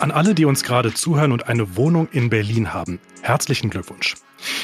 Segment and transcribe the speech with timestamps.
[0.00, 4.14] An alle, die uns gerade zuhören und eine Wohnung in Berlin haben, herzlichen Glückwunsch.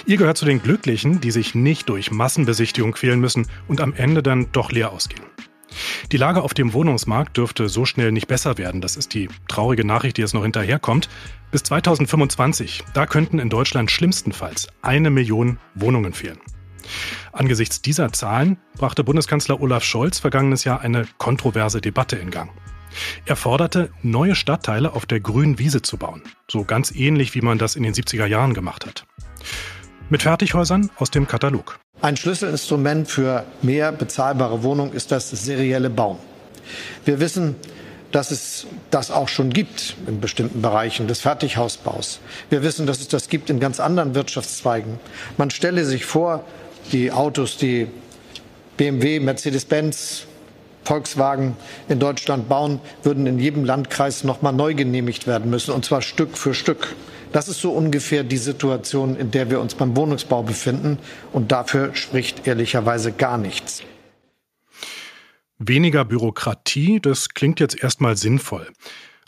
[0.04, 4.22] Ihr gehört zu den Glücklichen, die sich nicht durch Massenbesichtigung quälen müssen und am Ende
[4.22, 5.24] dann doch leer ausgehen.
[6.10, 8.80] Die Lage auf dem Wohnungsmarkt dürfte so schnell nicht besser werden.
[8.80, 11.08] Das ist die traurige Nachricht, die jetzt noch hinterherkommt.
[11.52, 16.38] Bis 2025, da könnten in Deutschland schlimmstenfalls eine Million Wohnungen fehlen.
[17.32, 22.50] Angesichts dieser Zahlen brachte Bundeskanzler Olaf Scholz vergangenes Jahr eine kontroverse Debatte in Gang.
[23.26, 26.22] Er forderte, neue Stadtteile auf der grünen Wiese zu bauen.
[26.48, 29.04] So ganz ähnlich, wie man das in den 70er Jahren gemacht hat.
[30.08, 31.78] Mit Fertighäusern aus dem Katalog.
[32.02, 36.18] Ein Schlüsselinstrument für mehr bezahlbare Wohnungen ist das serielle Bauen.
[37.04, 37.56] Wir wissen,
[38.10, 42.20] dass es das auch schon gibt in bestimmten Bereichen des Fertighausbaus.
[42.48, 44.98] Wir wissen, dass es das gibt in ganz anderen Wirtschaftszweigen.
[45.36, 46.44] Man stelle sich vor,
[46.92, 47.86] die Autos, die
[48.76, 50.26] BMW, Mercedes-Benz,
[50.84, 51.56] Volkswagen
[51.88, 56.02] in Deutschland bauen, würden in jedem Landkreis noch mal neu genehmigt werden müssen, und zwar
[56.02, 56.94] Stück für Stück.
[57.32, 60.98] Das ist so ungefähr die Situation, in der wir uns beim Wohnungsbau befinden.
[61.32, 63.82] Und dafür spricht ehrlicherweise gar nichts.
[65.58, 68.66] Weniger Bürokratie, das klingt jetzt erstmal sinnvoll.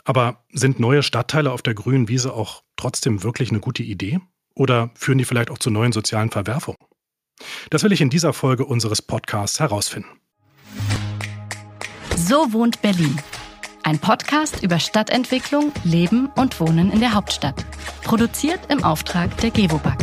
[0.03, 4.19] Aber sind neue Stadtteile auf der grünen Wiese auch trotzdem wirklich eine gute Idee?
[4.55, 6.77] Oder führen die vielleicht auch zu neuen sozialen Verwerfungen?
[7.69, 10.09] Das will ich in dieser Folge unseres Podcasts herausfinden.
[12.25, 13.19] So wohnt Berlin.
[13.83, 17.65] Ein Podcast über Stadtentwicklung, Leben und Wohnen in der Hauptstadt.
[18.01, 19.97] Produziert im Auftrag der Gewobag.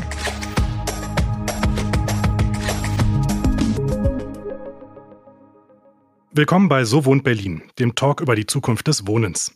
[6.33, 9.55] Willkommen bei So wohnt Berlin, dem Talk über die Zukunft des Wohnens.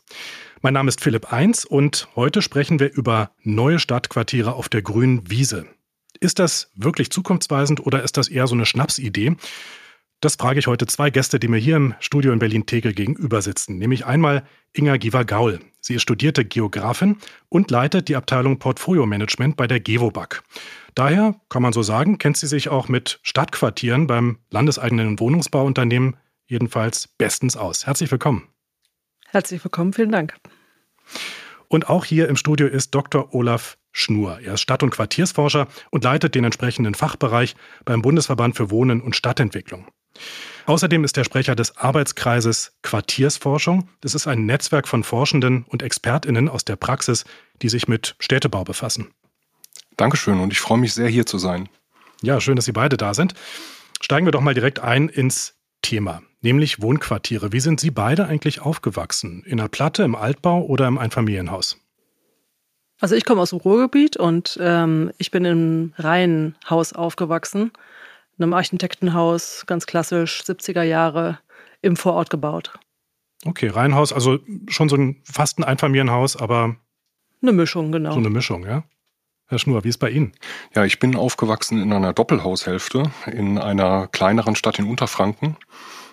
[0.63, 5.29] Mein Name ist Philipp Eins und heute sprechen wir über neue Stadtquartiere auf der grünen
[5.29, 5.67] Wiese.
[6.19, 9.37] Ist das wirklich zukunftsweisend oder ist das eher so eine Schnapsidee?
[10.25, 13.77] Das frage ich heute zwei Gäste, die mir hier im Studio in Berlin-Tegel gegenüber sitzen.
[13.77, 15.61] Nämlich einmal Inga Giva-Gaul.
[15.83, 17.19] Sie ist studierte Geografin
[17.51, 20.43] und leitet die Abteilung Portfolio Management bei der Gewobag.
[20.95, 27.07] Daher, kann man so sagen, kennt sie sich auch mit Stadtquartieren beim landeseigenen Wohnungsbauunternehmen jedenfalls
[27.07, 27.87] bestens aus.
[27.87, 28.49] Herzlich willkommen.
[29.29, 30.37] Herzlich willkommen, vielen Dank.
[31.69, 33.35] Und auch hier im Studio ist Dr.
[33.35, 34.41] Olaf Schnur.
[34.41, 39.15] Er ist Stadt- und Quartiersforscher und leitet den entsprechenden Fachbereich beim Bundesverband für Wohnen und
[39.15, 39.87] Stadtentwicklung.
[40.67, 43.89] Außerdem ist er Sprecher des Arbeitskreises Quartiersforschung.
[44.01, 47.25] Das ist ein Netzwerk von Forschenden und ExpertInnen aus der Praxis,
[47.61, 49.13] die sich mit Städtebau befassen.
[49.97, 51.69] Dankeschön und ich freue mich sehr, hier zu sein.
[52.23, 53.35] Ja, schön, dass Sie beide da sind.
[54.01, 57.53] Steigen wir doch mal direkt ein ins Thema, nämlich Wohnquartiere.
[57.53, 59.43] Wie sind Sie beide eigentlich aufgewachsen?
[59.45, 61.79] In der Platte, im Altbau oder im Einfamilienhaus?
[63.01, 67.73] Also ich komme aus dem Ruhrgebiet und ähm, ich bin im Reihenhaus aufgewachsen
[68.39, 71.39] einem Architektenhaus, ganz klassisch, 70er Jahre,
[71.83, 72.73] im Vorort gebaut.
[73.45, 76.77] Okay, Reihenhaus, also schon so ein fast ein Einfamilienhaus, aber.
[77.43, 78.13] Eine Mischung, genau.
[78.13, 78.85] So eine Mischung, ja.
[79.47, 80.33] Herr Schnur, wie ist bei Ihnen?
[80.75, 85.57] Ja, ich bin aufgewachsen in einer Doppelhaushälfte in einer kleineren Stadt in Unterfranken.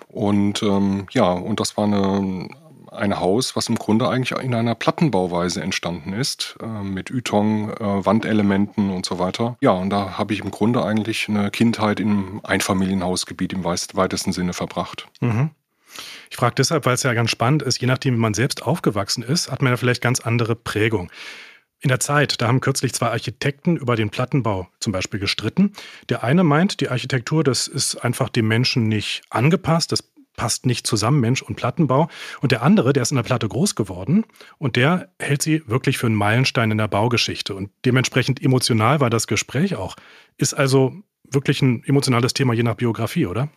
[0.08, 2.48] Und ähm, ja, und das war eine
[2.92, 8.06] ein Haus, was im Grunde eigentlich in einer Plattenbauweise entstanden ist, äh, mit Ytong, äh,
[8.06, 9.56] Wandelementen und so weiter.
[9.60, 14.52] Ja, und da habe ich im Grunde eigentlich eine Kindheit im Einfamilienhausgebiet im weitesten Sinne
[14.52, 15.08] verbracht.
[15.20, 15.50] Mhm.
[16.30, 19.22] Ich frage deshalb, weil es ja ganz spannend ist, je nachdem, wie man selbst aufgewachsen
[19.22, 21.10] ist, hat man ja vielleicht ganz andere Prägung.
[21.80, 25.72] In der Zeit, da haben kürzlich zwei Architekten über den Plattenbau zum Beispiel gestritten.
[26.08, 30.86] Der eine meint, die Architektur, das ist einfach dem Menschen nicht angepasst, das passt nicht
[30.86, 32.08] zusammen, Mensch und Plattenbau.
[32.40, 34.24] Und der andere, der ist in der Platte groß geworden
[34.58, 37.54] und der hält sie wirklich für einen Meilenstein in der Baugeschichte.
[37.54, 39.96] Und dementsprechend emotional war das Gespräch auch.
[40.36, 40.94] Ist also
[41.30, 43.48] wirklich ein emotionales Thema je nach Biografie, oder?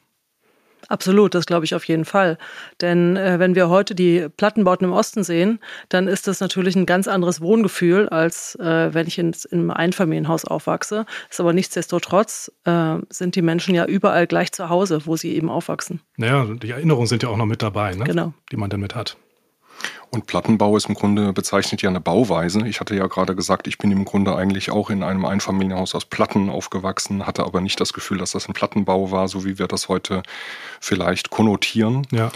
[0.88, 2.38] Absolut, das glaube ich auf jeden Fall.
[2.82, 5.60] Denn äh, wenn wir heute die Plattenbauten im Osten sehen,
[5.90, 9.72] dann ist das natürlich ein ganz anderes Wohngefühl, als äh, wenn ich in, in einem
[9.72, 11.06] Einfamilienhaus aufwachse.
[11.30, 15.50] Ist aber nichtsdestotrotz äh, sind die Menschen ja überall gleich zu Hause, wo sie eben
[15.50, 16.02] aufwachsen.
[16.18, 18.04] Naja, die Erinnerungen sind ja auch noch mit dabei, ne?
[18.04, 18.34] genau.
[18.52, 19.18] die man dann mit hat.
[20.16, 22.66] Und Plattenbau ist im Grunde bezeichnet ja eine Bauweise.
[22.66, 26.06] Ich hatte ja gerade gesagt, ich bin im Grunde eigentlich auch in einem Einfamilienhaus aus
[26.06, 29.68] Platten aufgewachsen, hatte aber nicht das Gefühl, dass das ein Plattenbau war, so wie wir
[29.68, 30.24] das heute
[30.80, 32.08] vielleicht konnotieren.
[32.12, 32.32] Ja.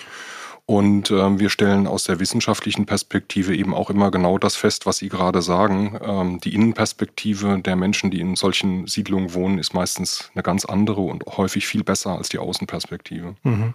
[0.65, 4.97] Und äh, wir stellen aus der wissenschaftlichen Perspektive eben auch immer genau das fest, was
[4.97, 5.97] Sie gerade sagen.
[6.03, 10.99] Ähm, die Innenperspektive der Menschen, die in solchen Siedlungen wohnen, ist meistens eine ganz andere
[10.99, 13.35] und häufig viel besser als die Außenperspektive.
[13.43, 13.73] Mhm.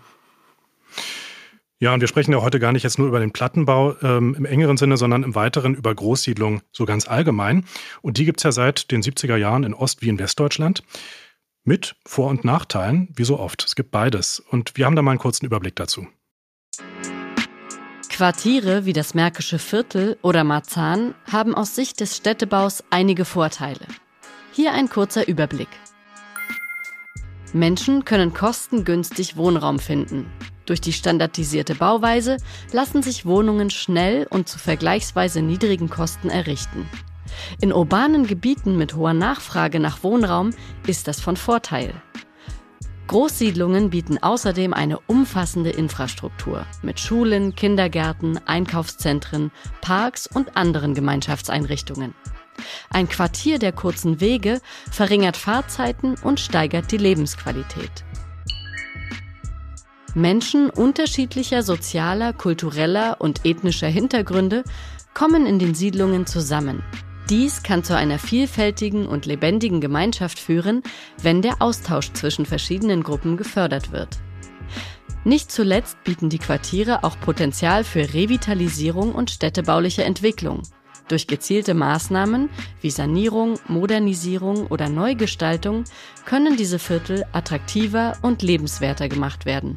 [1.84, 4.46] Ja, und wir sprechen ja heute gar nicht jetzt nur über den Plattenbau ähm, im
[4.46, 7.66] engeren Sinne, sondern im weiteren über Großsiedlungen so ganz allgemein.
[8.00, 10.82] Und die gibt es ja seit den 70er Jahren in Ost- wie in Westdeutschland.
[11.62, 13.66] Mit Vor- und Nachteilen, wie so oft.
[13.66, 14.40] Es gibt beides.
[14.40, 16.06] Und wir haben da mal einen kurzen Überblick dazu.
[18.08, 23.86] Quartiere wie das Märkische Viertel oder Marzahn haben aus Sicht des Städtebaus einige Vorteile.
[24.52, 25.69] Hier ein kurzer Überblick.
[27.52, 30.31] Menschen können kostengünstig Wohnraum finden.
[30.66, 32.38] Durch die standardisierte Bauweise
[32.72, 36.88] lassen sich Wohnungen schnell und zu vergleichsweise niedrigen Kosten errichten.
[37.61, 40.50] In urbanen Gebieten mit hoher Nachfrage nach Wohnraum
[40.87, 41.94] ist das von Vorteil.
[43.06, 49.50] Großsiedlungen bieten außerdem eine umfassende Infrastruktur mit Schulen, Kindergärten, Einkaufszentren,
[49.82, 52.14] Parks und anderen Gemeinschaftseinrichtungen.
[52.88, 54.60] Ein Quartier der kurzen Wege
[54.90, 58.05] verringert Fahrzeiten und steigert die Lebensqualität.
[60.14, 64.62] Menschen unterschiedlicher sozialer, kultureller und ethnischer Hintergründe
[65.12, 66.84] kommen in den Siedlungen zusammen.
[67.31, 70.82] Dies kann zu einer vielfältigen und lebendigen Gemeinschaft führen,
[71.22, 74.19] wenn der Austausch zwischen verschiedenen Gruppen gefördert wird.
[75.25, 80.62] Nicht zuletzt bieten die Quartiere auch Potenzial für Revitalisierung und städtebauliche Entwicklung.
[81.08, 82.50] Durch gezielte Maßnahmen
[82.81, 85.84] wie Sanierung, Modernisierung oder Neugestaltung
[86.25, 89.76] können diese Viertel attraktiver und lebenswerter gemacht werden.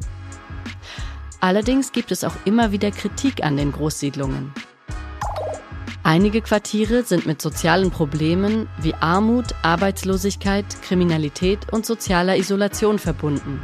[1.40, 4.52] Allerdings gibt es auch immer wieder Kritik an den Großsiedlungen.
[6.02, 13.62] Einige Quartiere sind mit sozialen Problemen wie Armut, Arbeitslosigkeit, Kriminalität und sozialer Isolation verbunden.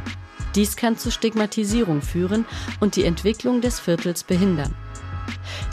[0.53, 2.45] Dies kann zu Stigmatisierung führen
[2.79, 4.73] und die Entwicklung des Viertels behindern.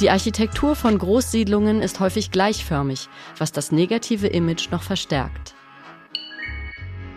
[0.01, 3.09] Die Architektur von Großsiedlungen ist häufig gleichförmig,
[3.39, 5.55] was das negative Image noch verstärkt.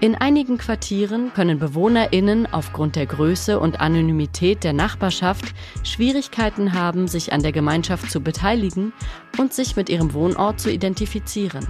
[0.05, 7.33] In einigen Quartieren können Bewohnerinnen aufgrund der Größe und Anonymität der Nachbarschaft Schwierigkeiten haben, sich
[7.33, 8.93] an der Gemeinschaft zu beteiligen
[9.39, 11.65] und sich mit ihrem Wohnort zu identifizieren.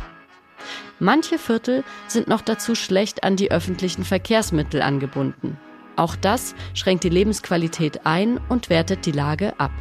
[0.99, 5.57] Manche Viertel sind noch dazu schlecht an die öffentlichen Verkehrsmittel angebunden.
[5.95, 9.71] Auch das schränkt die Lebensqualität ein und wertet die Lage ab.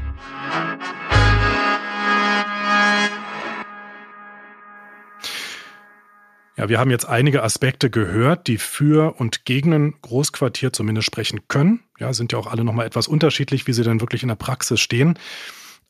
[6.56, 11.49] Ja, wir haben jetzt einige Aspekte gehört, die für und gegen ein Großquartier zumindest sprechen
[11.49, 11.83] können.
[11.99, 14.81] Ja, sind ja auch alle nochmal etwas unterschiedlich, wie sie dann wirklich in der Praxis
[14.81, 15.19] stehen.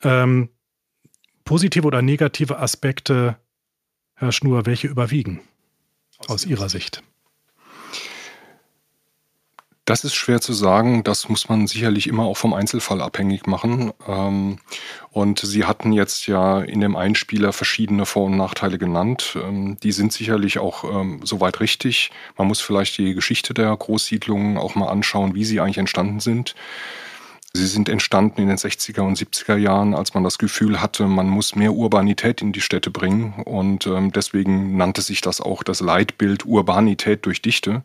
[0.03, 0.49] Ähm,
[1.45, 3.37] positive oder negative Aspekte,
[4.15, 5.41] Herr Schnur, welche überwiegen
[6.29, 7.03] aus Ihrer Sicht?
[9.85, 11.05] Das ist schwer zu sagen.
[11.05, 13.93] Das muss man sicherlich immer auch vom Einzelfall abhängig machen.
[14.09, 14.59] Ähm,
[15.11, 19.37] und Sie hatten jetzt ja in dem Einspieler verschiedene Vor- und Nachteile genannt.
[19.37, 22.11] Ähm, die sind sicherlich auch ähm, soweit richtig.
[22.39, 26.55] Man muss vielleicht die Geschichte der Großsiedlungen auch mal anschauen, wie sie eigentlich entstanden sind.
[27.57, 31.29] Sie sind entstanden in den 60er und 70er Jahren, als man das Gefühl hatte, man
[31.29, 33.35] muss mehr Urbanität in die Städte bringen.
[33.45, 37.85] Und ähm, deswegen nannte sich das auch das Leitbild Urbanität durch Dichte.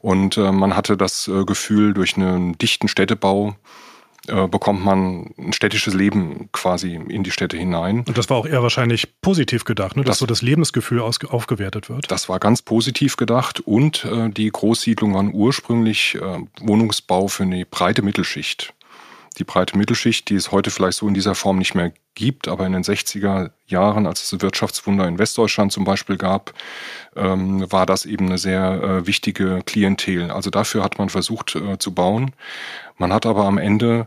[0.00, 3.54] Und äh, man hatte das äh, Gefühl, durch einen dichten Städtebau
[4.26, 8.04] äh, bekommt man ein städtisches Leben quasi in die Städte hinein.
[8.08, 10.02] Und das war auch eher wahrscheinlich positiv gedacht, ne?
[10.02, 12.10] dass das, so das Lebensgefühl aufgewertet wird.
[12.10, 17.66] Das war ganz positiv gedacht und äh, die Großsiedlungen waren ursprünglich äh, Wohnungsbau für eine
[17.66, 18.72] breite Mittelschicht
[19.38, 22.66] die breite Mittelschicht, die es heute vielleicht so in dieser Form nicht mehr gibt, aber
[22.66, 26.54] in den 60er Jahren, als es Wirtschaftswunder in Westdeutschland zum Beispiel gab,
[27.16, 30.30] ähm, war das eben eine sehr äh, wichtige Klientel.
[30.30, 32.32] Also dafür hat man versucht äh, zu bauen.
[32.96, 34.06] Man hat aber am Ende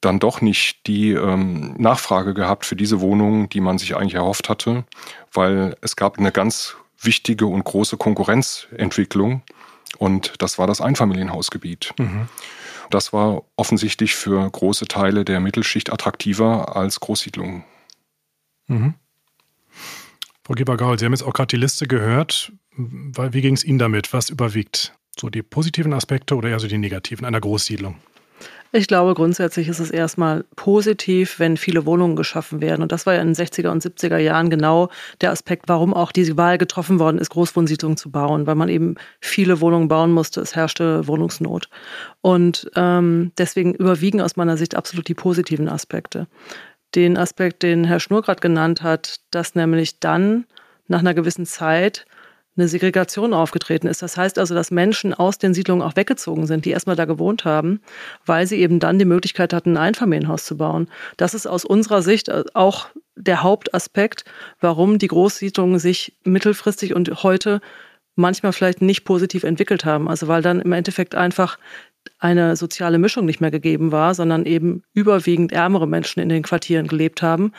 [0.00, 4.48] dann doch nicht die ähm, Nachfrage gehabt für diese Wohnungen, die man sich eigentlich erhofft
[4.48, 4.84] hatte,
[5.32, 9.42] weil es gab eine ganz wichtige und große Konkurrenzentwicklung
[9.98, 11.92] und das war das Einfamilienhausgebiet.
[11.98, 12.28] Mhm.
[12.90, 17.64] Das war offensichtlich für große Teile der Mittelschicht attraktiver als Großsiedlungen.
[18.66, 18.94] Mhm.
[20.44, 22.52] Frau Geber-Gaul, Sie haben jetzt auch gerade die Liste gehört.
[22.76, 24.12] Wie ging es Ihnen damit?
[24.12, 24.94] Was überwiegt?
[25.18, 27.96] So die positiven Aspekte oder eher so die negativen einer Großsiedlung?
[28.72, 32.82] Ich glaube, grundsätzlich ist es erstmal positiv, wenn viele Wohnungen geschaffen werden.
[32.82, 36.12] Und das war ja in den 60er und 70er Jahren genau der Aspekt, warum auch
[36.12, 40.40] diese Wahl getroffen worden ist, Großwohnsiedlungen zu bauen, weil man eben viele Wohnungen bauen musste.
[40.40, 41.68] Es herrschte Wohnungsnot.
[42.20, 46.26] Und ähm, deswegen überwiegen aus meiner Sicht absolut die positiven Aspekte.
[46.94, 50.46] Den Aspekt, den Herr Schnur gerade genannt hat, dass nämlich dann
[50.88, 52.06] nach einer gewissen Zeit
[52.56, 54.02] eine Segregation aufgetreten ist.
[54.02, 57.44] Das heißt also, dass Menschen aus den Siedlungen auch weggezogen sind, die erstmal da gewohnt
[57.44, 57.80] haben,
[58.24, 60.88] weil sie eben dann die Möglichkeit hatten, ein Einfamilienhaus zu bauen.
[61.16, 64.24] Das ist aus unserer Sicht auch der Hauptaspekt,
[64.60, 67.60] warum die Großsiedlungen sich mittelfristig und heute
[68.14, 70.08] manchmal vielleicht nicht positiv entwickelt haben.
[70.08, 71.58] Also weil dann im Endeffekt einfach
[72.18, 76.86] eine soziale Mischung nicht mehr gegeben war, sondern eben überwiegend ärmere Menschen in den Quartieren
[76.86, 77.52] gelebt haben.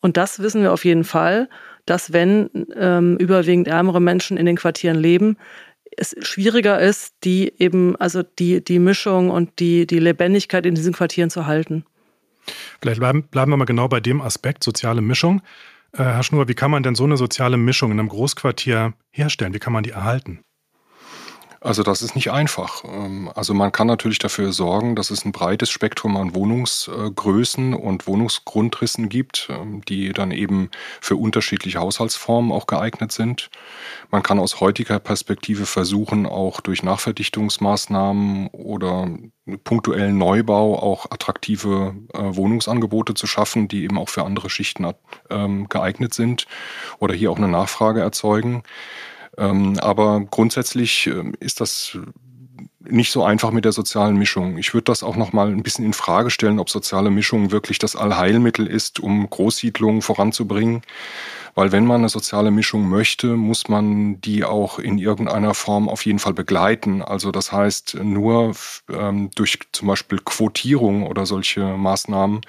[0.00, 1.48] Und das wissen wir auf jeden Fall
[1.86, 5.36] dass wenn ähm, überwiegend ärmere Menschen in den Quartieren leben,
[5.96, 10.92] es schwieriger ist, die eben, also die, die Mischung und die, die Lebendigkeit in diesen
[10.92, 11.84] Quartieren zu halten.
[12.80, 15.42] Vielleicht bleiben, bleiben wir mal genau bei dem Aspekt soziale Mischung.
[15.92, 19.54] Äh, Herr Schnur, wie kann man denn so eine soziale Mischung in einem Großquartier herstellen?
[19.54, 20.40] Wie kann man die erhalten?
[21.64, 22.82] Also das ist nicht einfach.
[22.84, 28.06] Ähm, also man kann natürlich dafür sorgen, dass es ein breites Spektrum an Wohnungsgrößen und
[28.08, 33.50] Wohnungsgrundrissen gibt, ähm, die dann eben für unterschiedliche Haushaltsformen auch geeignet sind.
[34.10, 39.08] Man kann aus heutiger Perspektive versuchen, auch durch Nachverdichtungsmaßnahmen oder
[39.62, 44.92] punktuellen Neubau auch attraktive äh, Wohnungsangebote zu schaffen, die eben auch für andere Schichten
[45.30, 46.46] ähm, geeignet sind
[46.98, 48.64] oder hier auch eine Nachfrage erzeugen.
[49.38, 51.98] Ähm, aber grundsätzlich ähm, ist das
[52.80, 54.58] nicht so einfach mit der sozialen Mischung.
[54.58, 57.78] Ich würde das auch noch mal ein bisschen in Frage stellen, ob soziale Mischung wirklich
[57.78, 60.82] das Allheilmittel ist, um Großsiedlungen voranzubringen.
[61.54, 66.06] Weil wenn man eine soziale Mischung möchte, muss man die auch in irgendeiner Form auf
[66.06, 67.02] jeden Fall begleiten.
[67.02, 68.54] Also das heißt, nur
[68.90, 72.40] ähm, durch zum Beispiel Quotierung oder solche Maßnahmen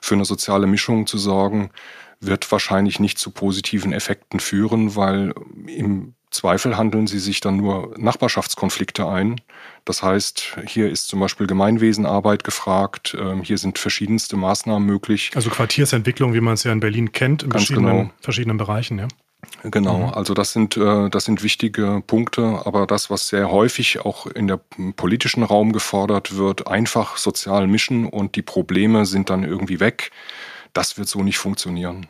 [0.00, 1.70] für eine soziale Mischung zu sorgen,
[2.18, 5.32] wird wahrscheinlich nicht zu positiven Effekten führen, weil
[5.66, 9.40] im Zweifel handeln sie sich dann nur Nachbarschaftskonflikte ein.
[9.84, 15.32] Das heißt, hier ist zum Beispiel Gemeinwesenarbeit gefragt, ähm, hier sind verschiedenste Maßnahmen möglich.
[15.34, 18.10] Also Quartiersentwicklung, wie man es ja in Berlin kennt, in verschiedenen, genau.
[18.20, 19.08] verschiedenen Bereichen, ja.
[19.62, 20.14] Genau, mhm.
[20.14, 24.46] also das sind, äh, das sind wichtige Punkte, aber das, was sehr häufig auch in
[24.46, 24.60] der
[24.96, 30.12] politischen Raum gefordert wird, einfach sozial mischen und die Probleme sind dann irgendwie weg,
[30.72, 32.06] das wird so nicht funktionieren.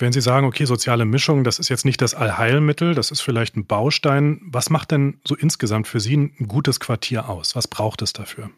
[0.00, 3.56] Wenn Sie sagen, okay, soziale Mischung, das ist jetzt nicht das Allheilmittel, das ist vielleicht
[3.56, 4.40] ein Baustein.
[4.46, 7.54] Was macht denn so insgesamt für Sie ein gutes Quartier aus?
[7.54, 8.48] Was braucht es dafür?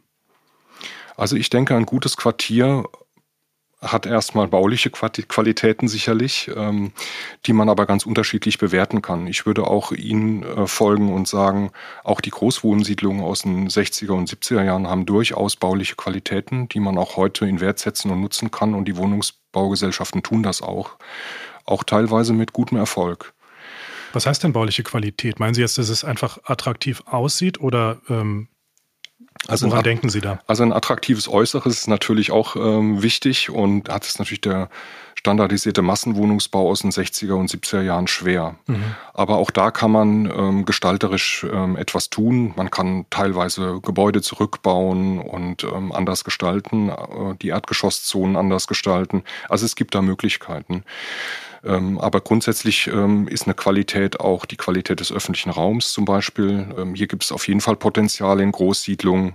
[1.17, 2.85] Also ich denke, ein gutes Quartier
[3.83, 6.93] hat erstmal bauliche Qualitäten sicherlich, ähm,
[7.47, 9.27] die man aber ganz unterschiedlich bewerten kann.
[9.27, 11.73] Ich würde auch Ihnen äh, folgen und sagen,
[12.05, 16.97] auch die Großwohnsiedlungen aus den 60er und 70er Jahren haben durchaus bauliche Qualitäten, die man
[16.97, 18.75] auch heute in Wert setzen und nutzen kann.
[18.75, 20.97] Und die Wohnungsbaugesellschaften tun das auch,
[21.65, 23.35] auch teilweise mit gutem Erfolg.
[24.13, 25.41] Was heißt denn bauliche Qualität?
[25.41, 28.49] Meinen Sie jetzt, dass es einfach attraktiv aussieht oder ähm,
[29.49, 30.39] also Woran denken Sie da?
[30.47, 34.69] Also ein attraktives Äußeres ist natürlich auch ähm, wichtig und hat es natürlich der
[35.15, 38.57] standardisierte Massenwohnungsbau aus den 60er und 70er Jahren schwer.
[38.67, 38.83] Mhm.
[39.15, 42.53] Aber auch da kann man ähm, gestalterisch ähm, etwas tun.
[42.57, 49.23] Man kann teilweise Gebäude zurückbauen und ähm, anders gestalten, äh, die Erdgeschosszonen anders gestalten.
[49.49, 50.83] Also es gibt da Möglichkeiten.
[51.65, 56.75] Ähm, aber grundsätzlich ähm, ist eine Qualität auch die Qualität des öffentlichen Raums zum Beispiel.
[56.77, 59.33] Ähm, hier gibt es auf jeden Fall Potenzial in Großsiedlungen.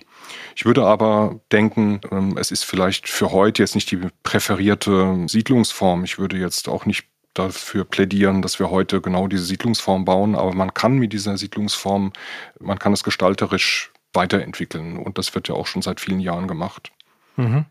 [0.55, 2.01] Ich würde aber denken,
[2.37, 6.03] es ist vielleicht für heute jetzt nicht die präferierte Siedlungsform.
[6.03, 10.53] Ich würde jetzt auch nicht dafür plädieren, dass wir heute genau diese Siedlungsform bauen, aber
[10.53, 12.11] man kann mit dieser Siedlungsform,
[12.59, 16.91] man kann es gestalterisch weiterentwickeln und das wird ja auch schon seit vielen Jahren gemacht.
[17.35, 17.65] Mhm.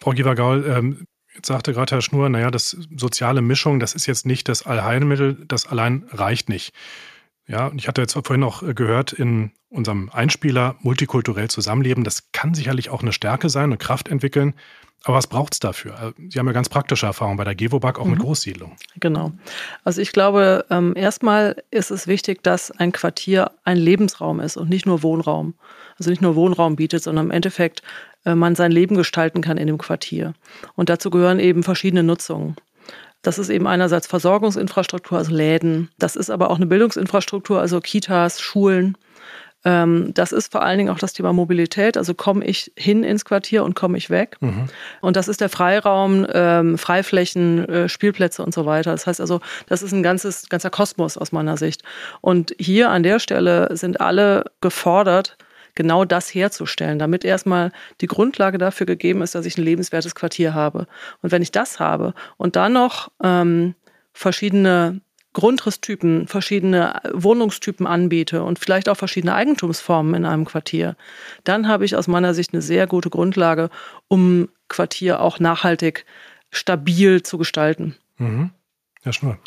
[0.00, 4.26] Frau Givergaul, ähm, Jetzt sagte gerade Herr Schnur, naja, das soziale Mischung, das ist jetzt
[4.26, 6.74] nicht das Allheilmittel, das allein reicht nicht.
[7.46, 12.54] Ja, und ich hatte jetzt vorhin auch gehört in unserem Einspieler multikulturell zusammenleben, das kann
[12.54, 14.54] sicherlich auch eine Stärke sein, eine Kraft entwickeln.
[15.04, 15.98] Aber was braucht es dafür?
[15.98, 18.12] Also, Sie haben ja ganz praktische Erfahrungen bei der Gewobag, auch mhm.
[18.12, 18.76] mit Großsiedlungen.
[19.00, 19.32] Genau.
[19.82, 24.70] Also ich glaube, ähm, erstmal ist es wichtig, dass ein Quartier ein Lebensraum ist und
[24.70, 25.54] nicht nur Wohnraum.
[25.98, 27.84] Also nicht nur Wohnraum bietet, sondern im Endeffekt äh,
[28.24, 30.34] man sein Leben gestalten kann in dem Quartier.
[30.74, 32.56] Und dazu gehören eben verschiedene Nutzungen.
[33.22, 35.90] Das ist eben einerseits Versorgungsinfrastruktur, also Läden.
[35.98, 38.96] Das ist aber auch eine Bildungsinfrastruktur, also Kitas, Schulen.
[39.64, 41.96] Ähm, das ist vor allen Dingen auch das Thema Mobilität.
[41.96, 44.36] Also komme ich hin ins Quartier und komme ich weg.
[44.40, 44.66] Mhm.
[45.00, 48.90] Und das ist der Freiraum, ähm, Freiflächen, äh, Spielplätze und so weiter.
[48.90, 51.82] Das heißt also, das ist ein ganzes, ganzer Kosmos aus meiner Sicht.
[52.20, 55.36] Und hier an der Stelle sind alle gefordert,
[55.74, 60.54] genau das herzustellen, damit erstmal die Grundlage dafür gegeben ist, dass ich ein lebenswertes Quartier
[60.54, 60.86] habe.
[61.22, 63.74] Und wenn ich das habe und dann noch ähm,
[64.12, 65.00] verschiedene
[65.32, 70.96] Grundrisstypen, verschiedene Wohnungstypen anbiete und vielleicht auch verschiedene Eigentumsformen in einem Quartier,
[71.44, 73.70] dann habe ich aus meiner Sicht eine sehr gute Grundlage,
[74.08, 76.04] um Quartier auch nachhaltig
[76.50, 77.96] stabil zu gestalten.
[78.18, 78.50] Mhm.
[79.02, 79.38] Herr Schnur.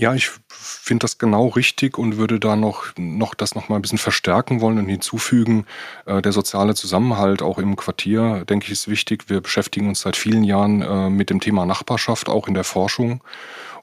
[0.00, 3.82] Ja, ich finde das genau richtig und würde da noch, noch das noch mal ein
[3.82, 5.66] bisschen verstärken wollen und hinzufügen.
[6.06, 9.28] Äh, der soziale Zusammenhalt auch im Quartier, denke ich, ist wichtig.
[9.28, 13.22] Wir beschäftigen uns seit vielen Jahren äh, mit dem Thema Nachbarschaft, auch in der Forschung.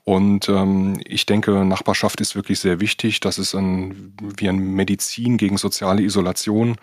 [0.07, 3.19] Und ähm, ich denke, Nachbarschaft ist wirklich sehr wichtig.
[3.19, 6.77] Das ist ein, wie ein Medizin gegen soziale Isolation.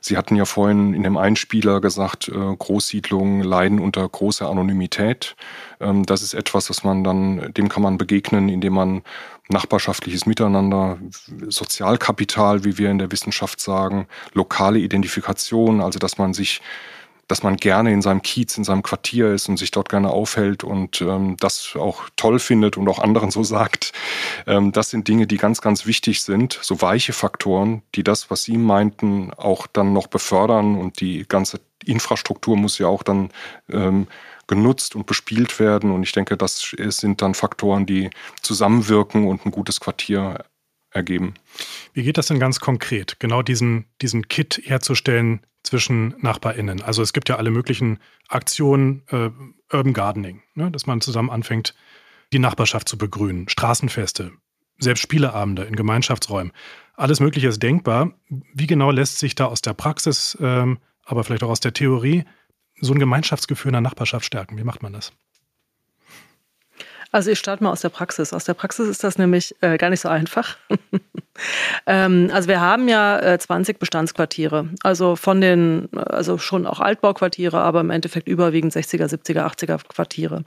[0.00, 5.36] Sie hatten ja vorhin in dem Einspieler gesagt, äh, Großsiedlungen leiden unter großer Anonymität.
[5.78, 9.02] Ähm, das ist etwas, das man dann, dem kann man begegnen, indem man
[9.48, 10.98] nachbarschaftliches Miteinander,
[11.46, 16.60] Sozialkapital, wie wir in der Wissenschaft sagen, lokale Identifikation, also dass man sich
[17.28, 20.64] dass man gerne in seinem Kiez, in seinem Quartier ist und sich dort gerne aufhält
[20.64, 23.92] und ähm, das auch toll findet und auch anderen so sagt.
[24.46, 28.44] Ähm, das sind Dinge, die ganz, ganz wichtig sind, so weiche Faktoren, die das, was
[28.44, 33.30] Sie meinten, auch dann noch befördern und die ganze Infrastruktur muss ja auch dann
[33.70, 34.06] ähm,
[34.46, 35.90] genutzt und bespielt werden.
[35.90, 38.10] Und ich denke, das sind dann Faktoren, die
[38.42, 40.44] zusammenwirken und ein gutes Quartier
[40.90, 41.34] ergeben.
[41.92, 46.82] Wie geht das denn ganz konkret, genau diesen, diesen Kit herzustellen zwischen NachbarInnen?
[46.82, 49.30] Also es gibt ja alle möglichen Aktionen, äh,
[49.72, 50.70] Urban Gardening, ne?
[50.70, 51.74] dass man zusammen anfängt,
[52.32, 54.32] die Nachbarschaft zu begrünen, Straßenfeste,
[54.78, 56.52] selbst Spieleabende in Gemeinschaftsräumen.
[56.94, 58.12] Alles Mögliche ist denkbar.
[58.28, 62.24] Wie genau lässt sich da aus der Praxis, ähm, aber vielleicht auch aus der Theorie,
[62.80, 64.58] so ein Gemeinschaftsgefühl in der Nachbarschaft stärken?
[64.58, 65.12] Wie macht man das?
[67.14, 68.32] Also ich starte mal aus der Praxis.
[68.32, 70.56] Aus der Praxis ist das nämlich äh, gar nicht so einfach.
[71.86, 77.60] ähm, also wir haben ja äh, 20 Bestandsquartiere, also von den, also schon auch Altbauquartiere,
[77.60, 80.42] aber im Endeffekt überwiegend 60er, 70er, 80er Quartiere.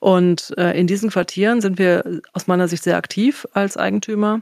[0.00, 4.40] Und äh, in diesen Quartieren sind wir aus meiner Sicht sehr aktiv als Eigentümer,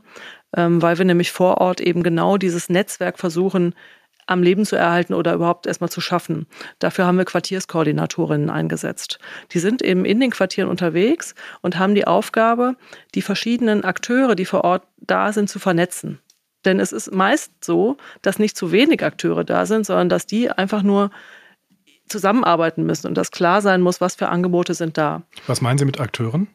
[0.57, 3.75] ähm, weil wir nämlich vor Ort eben genau dieses Netzwerk versuchen,
[4.29, 6.47] am Leben zu erhalten oder überhaupt erstmal zu schaffen.
[6.79, 9.19] Dafür haben wir Quartierskoordinatorinnen eingesetzt.
[9.53, 12.77] Die sind eben in den Quartieren unterwegs und haben die Aufgabe,
[13.15, 16.21] die verschiedenen Akteure, die vor Ort da sind, zu vernetzen.
[16.65, 20.51] Denn es ist meist so, dass nicht zu wenig Akteure da sind, sondern dass die
[20.51, 21.11] einfach nur
[22.09, 25.23] zusammenarbeiten müssen und dass klar sein muss, was für Angebote sind da.
[25.47, 26.49] Was meinen Sie mit Akteuren?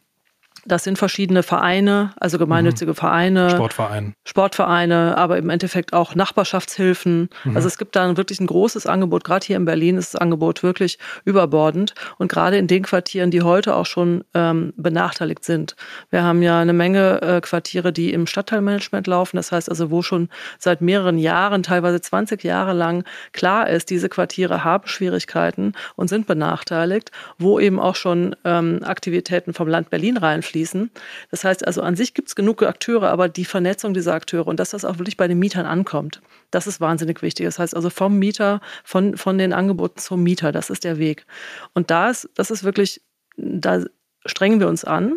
[0.65, 2.95] Das sind verschiedene Vereine, also gemeinnützige mhm.
[2.95, 3.49] Vereine.
[3.49, 4.13] Sportvereine.
[4.23, 7.29] Sportvereine, aber im Endeffekt auch Nachbarschaftshilfen.
[7.43, 7.55] Mhm.
[7.55, 9.25] Also es gibt da wirklich ein großes Angebot.
[9.25, 11.95] Gerade hier in Berlin ist das Angebot wirklich überbordend.
[12.17, 15.75] Und gerade in den Quartieren, die heute auch schon ähm, benachteiligt sind.
[16.11, 19.35] Wir haben ja eine Menge äh, Quartiere, die im Stadtteilmanagement laufen.
[19.35, 20.29] Das heißt also, wo schon
[20.59, 23.03] seit mehreren Jahren, teilweise 20 Jahre lang
[23.33, 29.53] klar ist, diese Quartiere haben Schwierigkeiten und sind benachteiligt, wo eben auch schon ähm, Aktivitäten
[29.53, 30.91] vom Land Berlin reinfließen fließen.
[31.31, 34.59] Das heißt also, an sich gibt es genug Akteure, aber die Vernetzung dieser Akteure und
[34.59, 37.45] dass das auch wirklich bei den Mietern ankommt, das ist wahnsinnig wichtig.
[37.45, 41.25] Das heißt also vom Mieter, von, von den Angeboten zum Mieter, das ist der Weg.
[41.73, 43.01] Und da ist, das ist wirklich,
[43.35, 43.83] da
[44.25, 45.13] strengen wir uns an.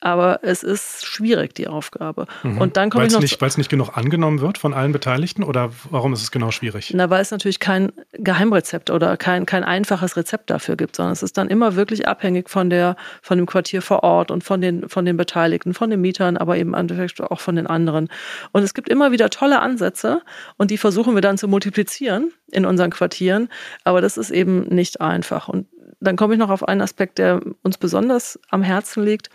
[0.00, 2.26] Aber es ist schwierig, die Aufgabe.
[2.42, 2.58] Mhm.
[2.58, 3.22] Und dann komme ich noch.
[3.40, 6.92] Weil es nicht genug angenommen wird von allen Beteiligten oder warum ist es genau schwierig?
[6.94, 11.22] Na, weil es natürlich kein Geheimrezept oder kein, kein einfaches Rezept dafür gibt, sondern es
[11.22, 14.88] ist dann immer wirklich abhängig von der, von dem Quartier vor Ort und von den,
[14.88, 18.08] von den Beteiligten, von den Mietern, aber eben auch von den anderen.
[18.52, 20.22] Und es gibt immer wieder tolle Ansätze
[20.56, 23.48] und die versuchen wir dann zu multiplizieren in unseren Quartieren.
[23.84, 25.48] Aber das ist eben nicht einfach.
[25.48, 25.66] Und
[26.00, 29.30] dann komme ich noch auf einen Aspekt, der uns besonders am Herzen liegt.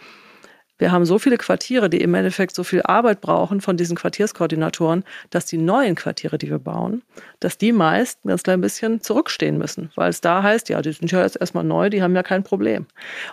[0.81, 5.03] Wir haben so viele Quartiere, die im Endeffekt so viel Arbeit brauchen von diesen Quartierskoordinatoren,
[5.29, 7.03] dass die neuen Quartiere, die wir bauen,
[7.39, 10.91] dass die meist ein ganz klein bisschen zurückstehen müssen, weil es da heißt, ja, die
[10.91, 12.87] sind ja jetzt erstmal neu, die haben ja kein Problem.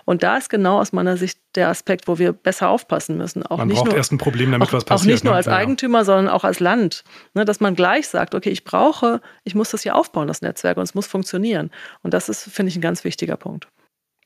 [0.05, 3.41] Und da ist genau aus meiner Sicht der Aspekt, wo wir besser aufpassen müssen.
[3.41, 5.09] Auch man nicht braucht nur, erst ein Problem, damit auch, was passiert.
[5.09, 5.37] Auch nicht nur ne?
[5.37, 7.03] als Eigentümer, sondern auch als Land.
[7.33, 10.77] Ne, dass man gleich sagt, okay, ich brauche, ich muss das hier aufbauen, das Netzwerk,
[10.77, 11.71] und es muss funktionieren.
[12.03, 13.67] Und das ist, finde ich, ein ganz wichtiger Punkt.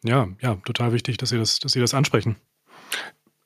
[0.04, 2.36] Ja, ja, total wichtig, dass Sie das, dass Sie das ansprechen.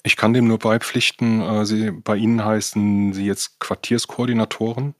[0.07, 1.41] Ich kann dem nur beipflichten.
[1.41, 4.95] Äh, sie, bei Ihnen heißen Sie jetzt Quartierskoordinatoren.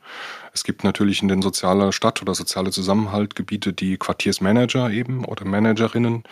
[0.54, 6.24] Es gibt natürlich in den sozialen Stadt- oder soziale Zusammenhaltgebiete die Quartiersmanager eben oder Managerinnen.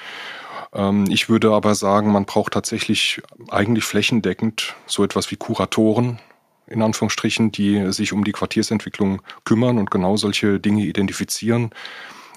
[0.73, 6.19] Ähm, ich würde aber sagen, man braucht tatsächlich eigentlich flächendeckend so etwas wie Kuratoren,
[6.67, 11.71] in Anführungsstrichen, die sich um die Quartiersentwicklung kümmern und genau solche Dinge identifizieren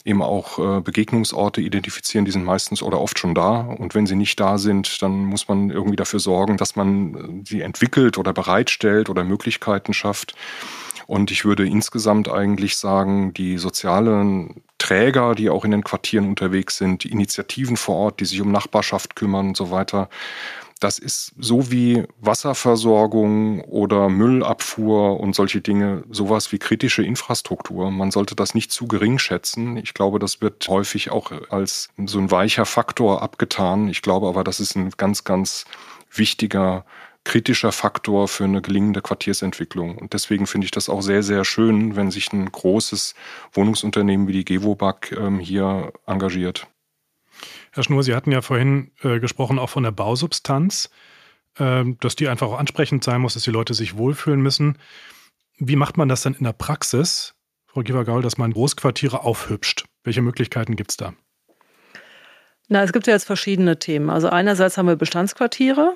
[0.09, 3.61] eben auch äh, Begegnungsorte identifizieren, die sind meistens oder oft schon da.
[3.61, 7.47] Und wenn sie nicht da sind, dann muss man irgendwie dafür sorgen, dass man äh,
[7.47, 10.35] sie entwickelt oder bereitstellt oder Möglichkeiten schafft.
[11.07, 16.77] Und ich würde insgesamt eigentlich sagen, die sozialen Träger, die auch in den Quartieren unterwegs
[16.77, 20.09] sind, die Initiativen vor Ort, die sich um Nachbarschaft kümmern und so weiter,
[20.79, 27.91] das ist so wie Wasserversorgung oder Müllabfuhr und solche Dinge, sowas wie kritische Infrastruktur.
[27.91, 29.77] Man sollte das nicht zu gering schätzen.
[29.77, 33.89] Ich glaube, das wird häufig auch als so ein weicher Faktor abgetan.
[33.89, 35.65] Ich glaube aber, das ist ein ganz, ganz
[36.13, 36.85] wichtiger
[37.25, 39.99] kritischer Faktor für eine gelingende Quartiersentwicklung.
[39.99, 43.15] Und deswegen finde ich das auch sehr, sehr schön, wenn sich ein großes
[43.53, 46.67] Wohnungsunternehmen wie die Gewobag ähm, hier engagiert.
[47.73, 50.91] Herr Schnur, Sie hatten ja vorhin äh, gesprochen auch von der Bausubstanz,
[51.59, 54.79] äh, dass die einfach auch ansprechend sein muss, dass die Leute sich wohlfühlen müssen.
[55.59, 57.35] Wie macht man das dann in der Praxis,
[57.67, 59.85] Frau Givergaul, dass man Großquartiere aufhübscht?
[60.05, 61.15] Welche Möglichkeiten gibt es da?
[62.69, 64.11] Na, es gibt ja jetzt verschiedene Themen.
[64.11, 65.95] Also einerseits haben wir Bestandsquartiere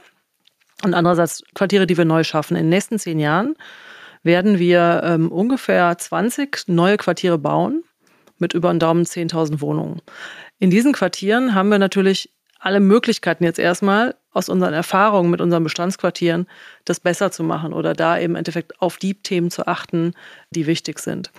[0.84, 2.56] und andererseits Quartiere, die wir neu schaffen.
[2.56, 3.54] In den nächsten zehn Jahren
[4.22, 7.84] werden wir ähm, ungefähr 20 neue Quartiere bauen
[8.38, 10.00] mit über einen Daumen 10.000 Wohnungen.
[10.62, 15.64] In diesen Quartieren haben wir natürlich alle Möglichkeiten jetzt erstmal aus unseren Erfahrungen mit unseren
[15.64, 16.46] Bestandsquartieren
[16.84, 20.14] das besser zu machen oder da eben im Endeffekt auf die Themen zu achten,
[20.52, 21.32] die wichtig sind.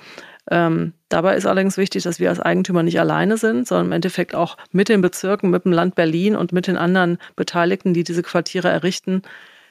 [0.51, 4.35] Ähm, dabei ist allerdings wichtig, dass wir als Eigentümer nicht alleine sind, sondern im Endeffekt
[4.35, 8.23] auch mit den Bezirken, mit dem Land Berlin und mit den anderen Beteiligten, die diese
[8.23, 9.21] Quartiere errichten,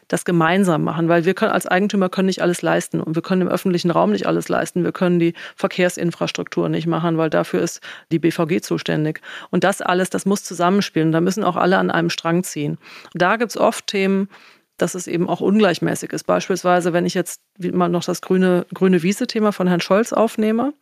[0.09, 3.43] das gemeinsam machen, weil wir können als Eigentümer können nicht alles leisten und wir können
[3.43, 4.85] im öffentlichen Raum nicht alles leisten.
[4.85, 9.21] Wir können die Verkehrsinfrastruktur nicht machen, weil dafür ist die BVG zuständig.
[9.51, 11.13] Und das alles, das muss zusammenspielen.
[11.13, 12.79] Da müssen auch alle an einem Strang ziehen.
[13.15, 14.29] Da gibt es oft Themen,
[14.77, 16.25] dass es eben auch ungleichmäßig ist.
[16.25, 20.75] Beispielsweise, wenn ich jetzt mal noch das grüne, grüne Wiese-Thema von Herrn Scholz aufnehme.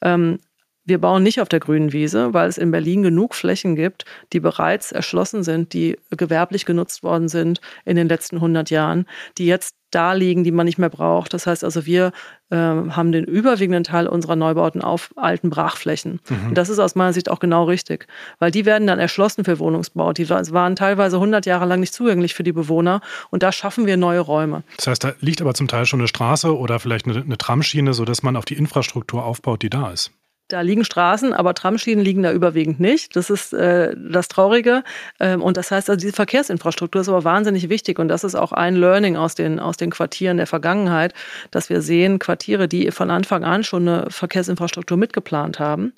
[0.00, 0.38] Ähm,
[0.84, 4.40] wir bauen nicht auf der grünen Wiese, weil es in Berlin genug Flächen gibt, die
[4.40, 9.06] bereits erschlossen sind, die gewerblich genutzt worden sind in den letzten 100 Jahren,
[9.38, 11.34] die jetzt da liegen, die man nicht mehr braucht.
[11.34, 12.12] Das heißt also, wir
[12.50, 16.20] äh, haben den überwiegenden Teil unserer Neubauten auf alten Brachflächen.
[16.28, 16.48] Mhm.
[16.48, 18.06] Und das ist aus meiner Sicht auch genau richtig,
[18.38, 20.12] weil die werden dann erschlossen für Wohnungsbau.
[20.12, 23.96] Die waren teilweise 100 Jahre lang nicht zugänglich für die Bewohner und da schaffen wir
[23.96, 24.62] neue Räume.
[24.78, 27.92] Das heißt, da liegt aber zum Teil schon eine Straße oder vielleicht eine, eine Tramschiene,
[27.92, 30.10] sodass man auf die Infrastruktur aufbaut, die da ist.
[30.52, 33.16] Da liegen Straßen, aber Tramschienen liegen da überwiegend nicht.
[33.16, 34.84] Das ist äh, das Traurige.
[35.18, 37.98] Ähm, und das heißt, also diese Verkehrsinfrastruktur ist aber wahnsinnig wichtig.
[37.98, 41.14] Und das ist auch ein Learning aus den, aus den Quartieren der Vergangenheit,
[41.50, 45.94] dass wir sehen, Quartiere, die von Anfang an schon eine Verkehrsinfrastruktur mitgeplant haben,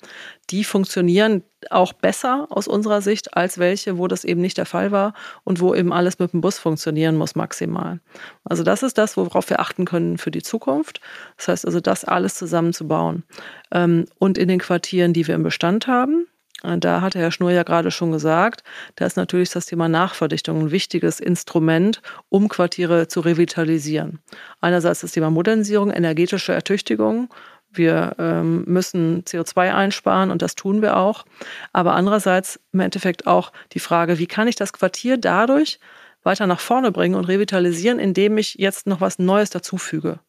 [0.49, 4.91] die funktionieren auch besser aus unserer Sicht als welche, wo das eben nicht der Fall
[4.91, 7.99] war und wo eben alles mit dem Bus funktionieren muss maximal.
[8.43, 11.01] Also das ist das, worauf wir achten können für die Zukunft.
[11.37, 13.23] Das heißt also, das alles zusammenzubauen.
[13.71, 16.27] Ähm, und in den Quartieren, die wir im Bestand haben,
[16.63, 18.63] äh, da hatte Herr Schnur ja gerade schon gesagt,
[18.95, 24.19] da ist natürlich das Thema Nachverdichtung ein wichtiges Instrument, um Quartiere zu revitalisieren.
[24.61, 27.29] Einerseits das Thema Modernisierung, energetische Ertüchtigung
[27.77, 31.25] wir ähm, müssen CO2 einsparen und das tun wir auch.
[31.73, 35.79] Aber andererseits im Endeffekt auch die Frage, wie kann ich das Quartier dadurch
[36.23, 40.19] weiter nach vorne bringen und revitalisieren, indem ich jetzt noch was Neues dazufüge.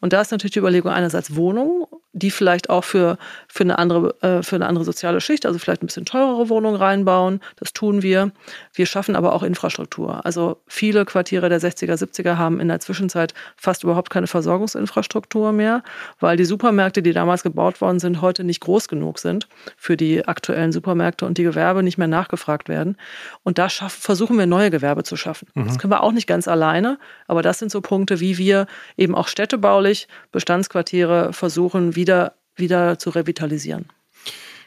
[0.00, 1.84] Und da ist natürlich die Überlegung einerseits Wohnungen,
[2.16, 5.82] die vielleicht auch für, für, eine andere, äh, für eine andere soziale Schicht, also vielleicht
[5.82, 7.40] ein bisschen teurere Wohnungen reinbauen.
[7.56, 8.32] Das tun wir.
[8.72, 10.24] Wir schaffen aber auch Infrastruktur.
[10.24, 15.82] Also viele Quartiere der 60er, 70er haben in der Zwischenzeit fast überhaupt keine Versorgungsinfrastruktur mehr,
[16.18, 20.26] weil die Supermärkte, die damals gebaut worden sind, heute nicht groß genug sind für die
[20.26, 22.96] aktuellen Supermärkte und die Gewerbe nicht mehr nachgefragt werden.
[23.42, 25.48] Und da schaffen, versuchen wir neue Gewerbe zu schaffen.
[25.54, 25.66] Mhm.
[25.66, 29.14] Das können wir auch nicht ganz alleine, aber das sind so Punkte, wie wir eben
[29.14, 33.86] auch Städte städtebaulich Bestandsquartiere versuchen wieder, wieder zu revitalisieren.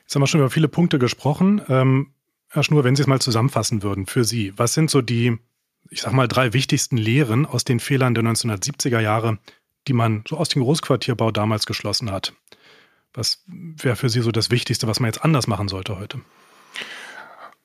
[0.01, 1.61] Jetzt haben wir schon über viele Punkte gesprochen.
[1.69, 2.11] Ähm,
[2.49, 5.37] Herr Schnur, wenn Sie es mal zusammenfassen würden für Sie, was sind so die,
[5.89, 9.37] ich sag mal, drei wichtigsten Lehren aus den Fehlern der 1970er Jahre,
[9.87, 12.33] die man so aus dem Großquartierbau damals geschlossen hat?
[13.13, 16.21] Was wäre für Sie so das Wichtigste, was man jetzt anders machen sollte heute?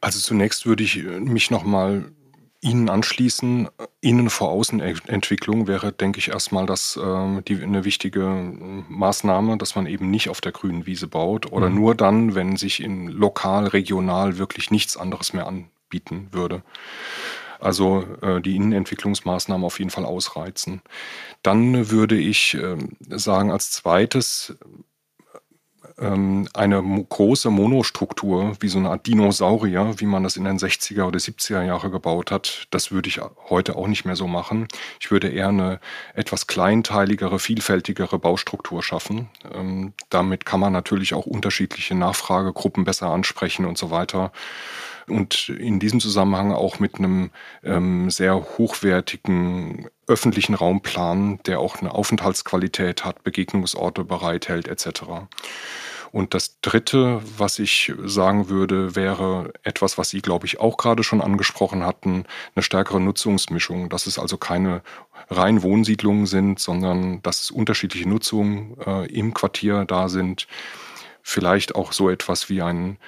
[0.00, 2.12] Also zunächst würde ich mich nochmal
[2.64, 3.68] Ihnen anschließen,
[4.00, 9.58] Innen vor Außen Entwicklung wäre, denke ich, erstmal das, äh, die, eine wichtige äh, Maßnahme,
[9.58, 11.74] dass man eben nicht auf der grünen Wiese baut oder mhm.
[11.74, 16.62] nur dann, wenn sich in lokal, regional wirklich nichts anderes mehr anbieten würde.
[17.60, 20.80] Also äh, die Innenentwicklungsmaßnahmen auf jeden Fall ausreizen.
[21.42, 22.76] Dann würde ich äh,
[23.10, 24.56] sagen, als zweites
[25.98, 31.04] ähm, eine große Monostruktur, wie so eine Art Dinosaurier, wie man das in den 60er
[31.04, 34.66] oder 70er Jahre gebaut hat, das würde ich heute auch nicht mehr so machen.
[35.00, 35.80] Ich würde eher eine
[36.14, 39.28] etwas kleinteiligere, vielfältigere Baustruktur schaffen.
[39.54, 44.32] Ähm, damit kann man natürlich auch unterschiedliche Nachfragegruppen besser ansprechen und so weiter
[45.08, 47.30] und in diesem Zusammenhang auch mit einem
[47.62, 55.02] ähm, sehr hochwertigen öffentlichen Raumplan, der auch eine Aufenthaltsqualität hat, Begegnungsorte bereithält etc.
[56.14, 61.02] Und das Dritte, was ich sagen würde, wäre etwas, was Sie, glaube ich, auch gerade
[61.02, 64.82] schon angesprochen hatten, eine stärkere Nutzungsmischung, dass es also keine
[65.28, 70.46] rein Wohnsiedlungen sind, sondern dass es unterschiedliche Nutzungen äh, im Quartier da sind.
[71.22, 72.98] Vielleicht auch so etwas wie ein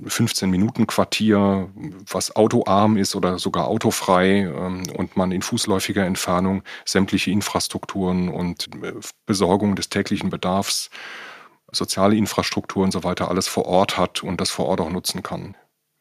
[0.00, 1.68] 15-Minuten-Quartier,
[2.10, 8.68] was autoarm ist oder sogar autofrei ähm, und man in fußläufiger Entfernung sämtliche Infrastrukturen und
[8.82, 8.94] äh,
[9.26, 10.90] Besorgung des täglichen Bedarfs,
[11.70, 15.22] soziale Infrastruktur und so weiter alles vor Ort hat und das vor Ort auch nutzen
[15.22, 15.56] kann.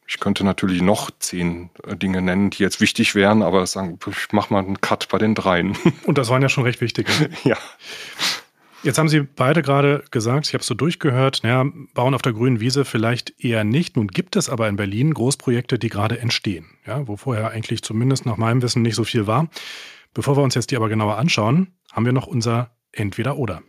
[0.07, 4.31] Ich könnte natürlich noch zehn äh, Dinge nennen, die jetzt wichtig wären, aber sagen, ich
[4.31, 5.77] mache mal einen Cut bei den dreien.
[6.05, 7.11] Und das waren ja schon recht wichtige.
[7.43, 7.57] ja.
[8.83, 12.33] Jetzt haben Sie beide gerade gesagt, ich habe es so durchgehört, naja, bauen auf der
[12.33, 13.95] grünen Wiese vielleicht eher nicht.
[13.95, 18.25] Nun gibt es aber in Berlin Großprojekte, die gerade entstehen, ja, wo vorher eigentlich zumindest
[18.25, 19.49] nach meinem Wissen nicht so viel war.
[20.15, 23.61] Bevor wir uns jetzt die aber genauer anschauen, haben wir noch unser Entweder-Oder.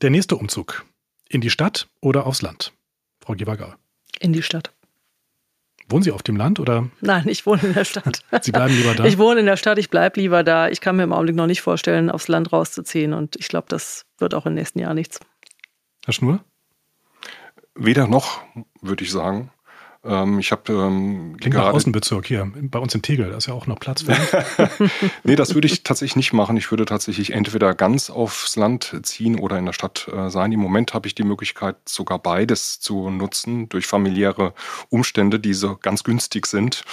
[0.00, 0.86] Der nächste Umzug.
[1.28, 2.72] In die Stadt oder aufs Land?
[3.20, 3.74] Frau Giebergau.
[4.20, 4.72] In die Stadt.
[5.88, 6.88] Wohnen Sie auf dem Land oder?
[7.00, 8.24] Nein, ich wohne in der Stadt.
[8.42, 9.04] Sie bleiben lieber da?
[9.04, 10.68] Ich wohne in der Stadt, ich bleibe lieber da.
[10.68, 14.04] Ich kann mir im Augenblick noch nicht vorstellen, aufs Land rauszuziehen und ich glaube, das
[14.18, 15.20] wird auch im nächsten Jahr nichts.
[16.04, 16.44] Herr Schnur?
[17.74, 18.40] Weder noch,
[18.80, 19.52] würde ich sagen.
[20.06, 23.54] Ähm, ich habe ähm, Klingt nach Außenbezirk hier, bei uns in Tegel, da ist ja
[23.54, 24.16] auch noch Platz für.
[25.24, 26.56] nee, das würde ich tatsächlich nicht machen.
[26.56, 30.52] Ich würde tatsächlich entweder ganz aufs Land ziehen oder in der Stadt äh, sein.
[30.52, 34.54] Im Moment habe ich die Möglichkeit, sogar beides zu nutzen durch familiäre
[34.90, 36.84] Umstände, die so ganz günstig sind.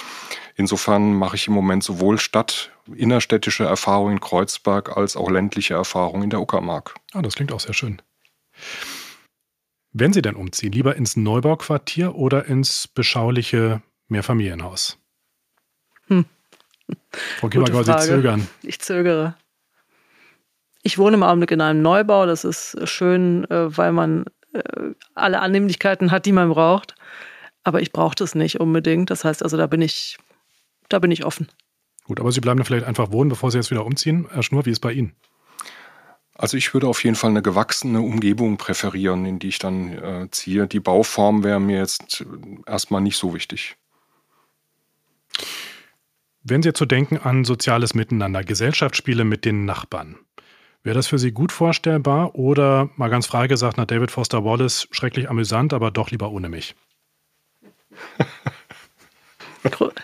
[0.56, 6.24] Insofern mache ich im Moment sowohl Stadt, innerstädtische Erfahrungen in Kreuzberg als auch ländliche Erfahrungen
[6.24, 6.94] in der Uckermark.
[7.12, 8.00] Ah, das klingt auch sehr schön.
[9.96, 14.98] Wenn Sie denn umziehen, lieber ins Neubauquartier oder ins beschauliche Mehrfamilienhaus?
[16.08, 16.24] Hm.
[17.38, 18.48] Frau Kimmergau, Sie zögern.
[18.62, 19.36] Ich zögere.
[20.82, 22.26] Ich wohne im Augenblick in einem Neubau.
[22.26, 26.96] Das ist schön, äh, weil man äh, alle Annehmlichkeiten hat, die man braucht.
[27.62, 29.10] Aber ich brauche das nicht unbedingt.
[29.10, 30.18] Das heißt also, da bin ich,
[30.88, 31.46] da bin ich offen.
[32.02, 34.26] Gut, aber Sie bleiben da vielleicht einfach wohnen, bevor Sie jetzt wieder umziehen.
[34.28, 35.14] Herr Schnur, wie ist es bei Ihnen?
[36.34, 40.28] Also ich würde auf jeden Fall eine gewachsene Umgebung präferieren, in die ich dann äh,
[40.30, 40.66] ziehe.
[40.66, 42.26] Die Bauform wäre mir jetzt
[42.66, 43.76] erstmal nicht so wichtig.
[46.42, 50.16] Wenn Sie jetzt so denken an soziales Miteinander, Gesellschaftsspiele mit den Nachbarn,
[50.82, 54.88] wäre das für Sie gut vorstellbar oder mal ganz frei gesagt nach David Foster Wallace
[54.90, 56.74] schrecklich amüsant, aber doch lieber ohne mich?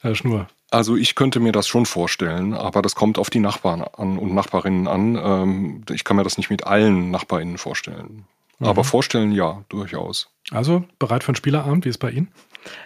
[0.00, 0.46] Herr Schnur.
[0.72, 4.32] Also ich könnte mir das schon vorstellen, aber das kommt auf die Nachbarn an und
[4.32, 5.16] Nachbarinnen an.
[5.16, 8.24] Ähm, ich kann mir das nicht mit allen Nachbarinnen vorstellen.
[8.58, 8.66] Mhm.
[8.66, 10.30] Aber vorstellen ja, durchaus.
[10.50, 12.32] Also bereit für einen Spieleabend, wie ist es bei Ihnen?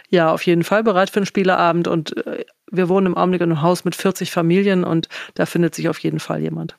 [0.09, 1.87] Ja, auf jeden Fall bereit für einen Spieleabend.
[1.87, 5.73] Und äh, wir wohnen im Augenblick in einem Haus mit 40 Familien und da findet
[5.73, 6.75] sich auf jeden Fall jemand.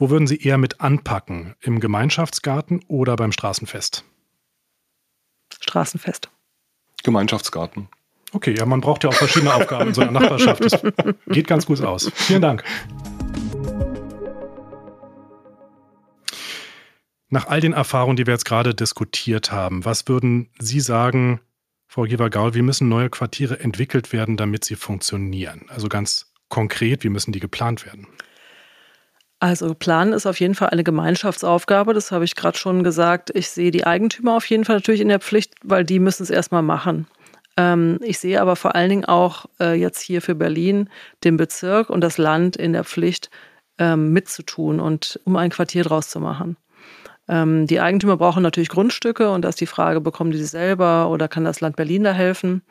[0.00, 1.54] Wo würden Sie eher mit anpacken?
[1.60, 4.04] Im Gemeinschaftsgarten oder beim Straßenfest?
[5.60, 6.28] Straßenfest.
[7.04, 7.88] Gemeinschaftsgarten.
[8.32, 10.64] Okay, ja, man braucht ja auch verschiedene Aufgaben in so einer Nachbarschaft.
[10.64, 10.82] Das
[11.28, 12.10] geht ganz gut aus.
[12.14, 12.62] Vielen Dank.
[17.30, 21.40] Nach all den Erfahrungen, die wir jetzt gerade diskutiert haben, was würden Sie sagen,
[21.86, 25.66] Frau Geber-Gaul, wie müssen neue Quartiere entwickelt werden, damit sie funktionieren?
[25.68, 28.06] Also ganz konkret, wie müssen die geplant werden?
[29.40, 33.30] Also planen ist auf jeden Fall eine Gemeinschaftsaufgabe, das habe ich gerade schon gesagt.
[33.34, 36.30] Ich sehe die Eigentümer auf jeden Fall natürlich in der Pflicht, weil die müssen es
[36.30, 37.06] erstmal machen.
[37.58, 40.88] Ähm, ich sehe aber vor allen Dingen auch äh, jetzt hier für Berlin
[41.24, 43.30] den Bezirk und das Land in der Pflicht,
[43.78, 46.56] ähm, mitzutun und um ein Quartier draus zu machen.
[47.28, 51.10] Ähm, die Eigentümer brauchen natürlich Grundstücke und da ist die Frage, bekommen die sie selber
[51.10, 52.62] oder kann das Land Berlin da helfen?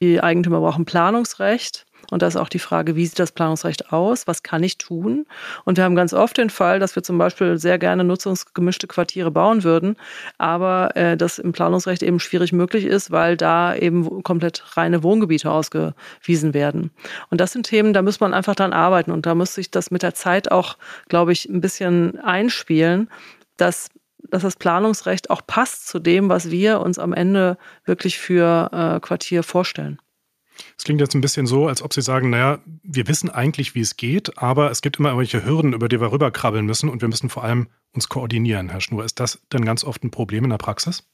[0.00, 1.86] Die Eigentümer brauchen Planungsrecht.
[2.12, 4.26] Und da ist auch die Frage, wie sieht das Planungsrecht aus?
[4.26, 5.24] Was kann ich tun?
[5.64, 9.30] Und wir haben ganz oft den Fall, dass wir zum Beispiel sehr gerne nutzungsgemischte Quartiere
[9.30, 9.96] bauen würden,
[10.36, 15.50] aber äh, das im Planungsrecht eben schwierig möglich ist, weil da eben komplett reine Wohngebiete
[15.50, 16.90] ausgewiesen werden.
[17.30, 19.90] Und das sind Themen, da muss man einfach dran arbeiten und da muss sich das
[19.90, 20.76] mit der Zeit auch,
[21.08, 23.08] glaube ich, ein bisschen einspielen,
[23.56, 23.88] dass
[24.30, 29.00] dass das Planungsrecht auch passt zu dem, was wir uns am Ende wirklich für äh,
[29.00, 29.98] Quartier vorstellen.
[30.76, 33.80] Es klingt jetzt ein bisschen so, als ob Sie sagen, naja, wir wissen eigentlich, wie
[33.80, 37.08] es geht, aber es gibt immer irgendwelche Hürden, über die wir rüberkrabbeln müssen und wir
[37.08, 39.04] müssen vor allem uns koordinieren, Herr Schnur.
[39.04, 41.04] Ist das denn ganz oft ein Problem in der Praxis?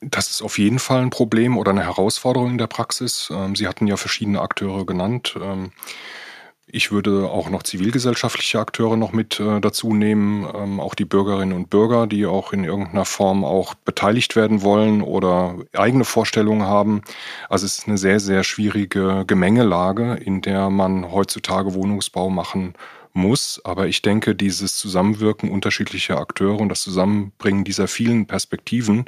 [0.00, 3.28] Das ist auf jeden Fall ein Problem oder eine Herausforderung in der Praxis.
[3.32, 5.34] Ähm, Sie hatten ja verschiedene Akteure genannt.
[6.68, 11.52] Ich würde auch noch zivilgesellschaftliche Akteure noch mit äh, dazu nehmen, ähm, auch die Bürgerinnen
[11.52, 17.02] und Bürger, die auch in irgendeiner Form auch beteiligt werden wollen oder eigene Vorstellungen haben.
[17.48, 22.74] Also es ist eine sehr, sehr schwierige Gemengelage, in der man heutzutage Wohnungsbau machen
[23.12, 23.60] muss.
[23.64, 29.04] Aber ich denke, dieses Zusammenwirken unterschiedlicher Akteure und das Zusammenbringen dieser vielen Perspektiven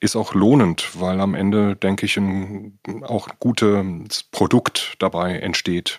[0.00, 5.98] ist auch lohnend, weil am Ende, denke ich, ein auch gutes Produkt dabei entsteht.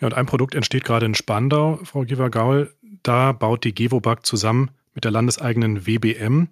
[0.00, 2.72] Ja, und ein Produkt entsteht gerade in Spandau, Frau Giver-Gaul.
[3.02, 6.48] Da baut die Gewobag zusammen mit der landeseigenen WBM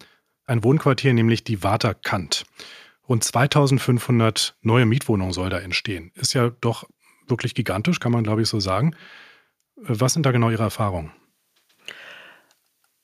[0.46, 2.44] ein Wohnquartier, nämlich die Waterkant.
[3.08, 6.12] Rund 2500 neue Mietwohnungen soll da entstehen.
[6.14, 6.84] Ist ja doch
[7.28, 8.94] wirklich gigantisch, kann man glaube ich so sagen.
[9.76, 11.12] Was sind da genau Ihre Erfahrungen?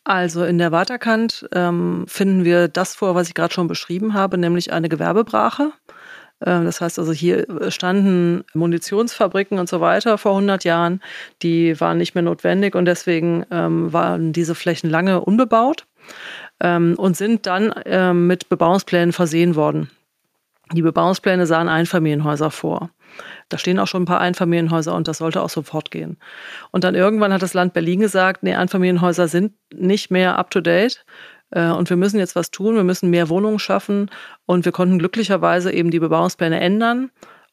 [0.04, 4.38] Also in der Waterkant ähm, finden wir das vor, was ich gerade schon beschrieben habe,
[4.38, 5.72] nämlich eine Gewerbebrache.
[6.44, 11.00] Ähm, das heißt also, hier standen Munitionsfabriken und so weiter vor 100 Jahren,
[11.42, 15.86] die waren nicht mehr notwendig und deswegen ähm, waren diese Flächen lange unbebaut
[16.60, 17.72] ähm, und sind dann
[18.26, 19.90] mit Bebauungsplänen versehen worden.
[20.72, 22.90] Die Bebauungspläne sahen Einfamilienhäuser vor.
[23.48, 26.16] Da stehen auch schon ein paar Einfamilienhäuser und das sollte auch sofort gehen.
[26.70, 31.02] Und dann irgendwann hat das Land Berlin gesagt, nee, Einfamilienhäuser sind nicht mehr up-to-date äh,
[31.60, 34.10] und wir müssen jetzt was tun, wir müssen mehr Wohnungen schaffen
[34.46, 37.10] und wir konnten glücklicherweise eben die Bebauungspläne ändern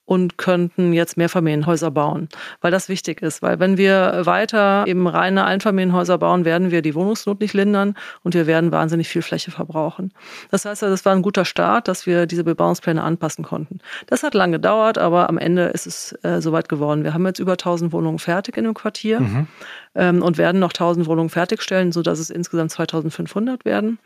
[0.10, 2.30] und könnten jetzt Mehrfamilienhäuser bauen,
[2.62, 3.44] weil das wichtig ist.
[3.44, 8.34] Weil wenn wir weiter eben reine Einfamilienhäuser bauen, werden wir die Wohnungsnot nicht lindern und
[8.34, 10.12] wir werden wahnsinnig viel Fläche verbrauchen.
[10.50, 13.82] Das heißt, das war ein guter Start, dass wir diese Bebauungspläne anpassen konnten.
[14.08, 17.04] Das hat lange gedauert, aber am Ende ist es äh, soweit geworden.
[17.04, 19.20] Wir haben jetzt über 1000 Wohnungen fertig in dem Quartier.
[19.20, 19.48] Mhm
[19.96, 24.00] ähm, und werden noch 1000 Wohnungen fertigstellen, sodass es insgesamt 2500 werden.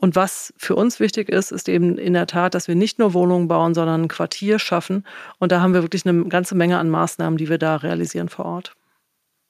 [0.00, 3.14] Und was für uns wichtig ist, ist eben in der Tat, dass wir nicht nur
[3.14, 5.04] Wohnungen bauen, sondern ein Quartier schaffen.
[5.38, 8.44] Und da haben wir wirklich eine ganze Menge an Maßnahmen, die wir da realisieren vor
[8.44, 8.74] Ort.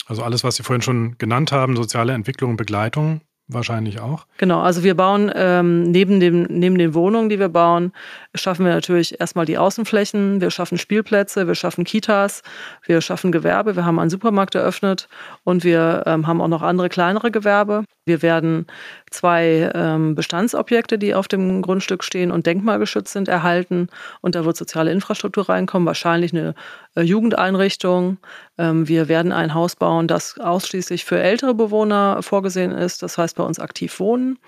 [0.07, 4.26] Also alles, was Sie vorhin schon genannt haben, soziale Entwicklung und Begleitung, wahrscheinlich auch.
[4.37, 7.92] Genau, also wir bauen ähm, neben, dem, neben den Wohnungen, die wir bauen,
[8.34, 12.42] schaffen wir natürlich erstmal die Außenflächen, wir schaffen Spielplätze, wir schaffen Kitas,
[12.84, 15.08] wir schaffen Gewerbe, wir haben einen Supermarkt eröffnet
[15.44, 17.84] und wir ähm, haben auch noch andere kleinere Gewerbe.
[18.08, 18.66] Wir werden
[19.10, 23.88] zwei ähm, Bestandsobjekte, die auf dem Grundstück stehen und denkmalgeschützt sind, erhalten.
[24.20, 26.54] Und da wird soziale Infrastruktur reinkommen, wahrscheinlich eine
[26.96, 28.18] äh, Jugendeinrichtung.
[28.58, 33.36] Ähm, wir werden ein Haus bauen, das ausschließlich für ältere Bewohner vorgesehen ist, das heißt
[33.36, 34.38] bei uns aktiv wohnen.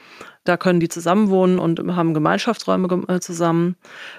[0.45, 3.77] Da können die zusammenwohnen und haben Gemeinschaftsräume äh, zusammen.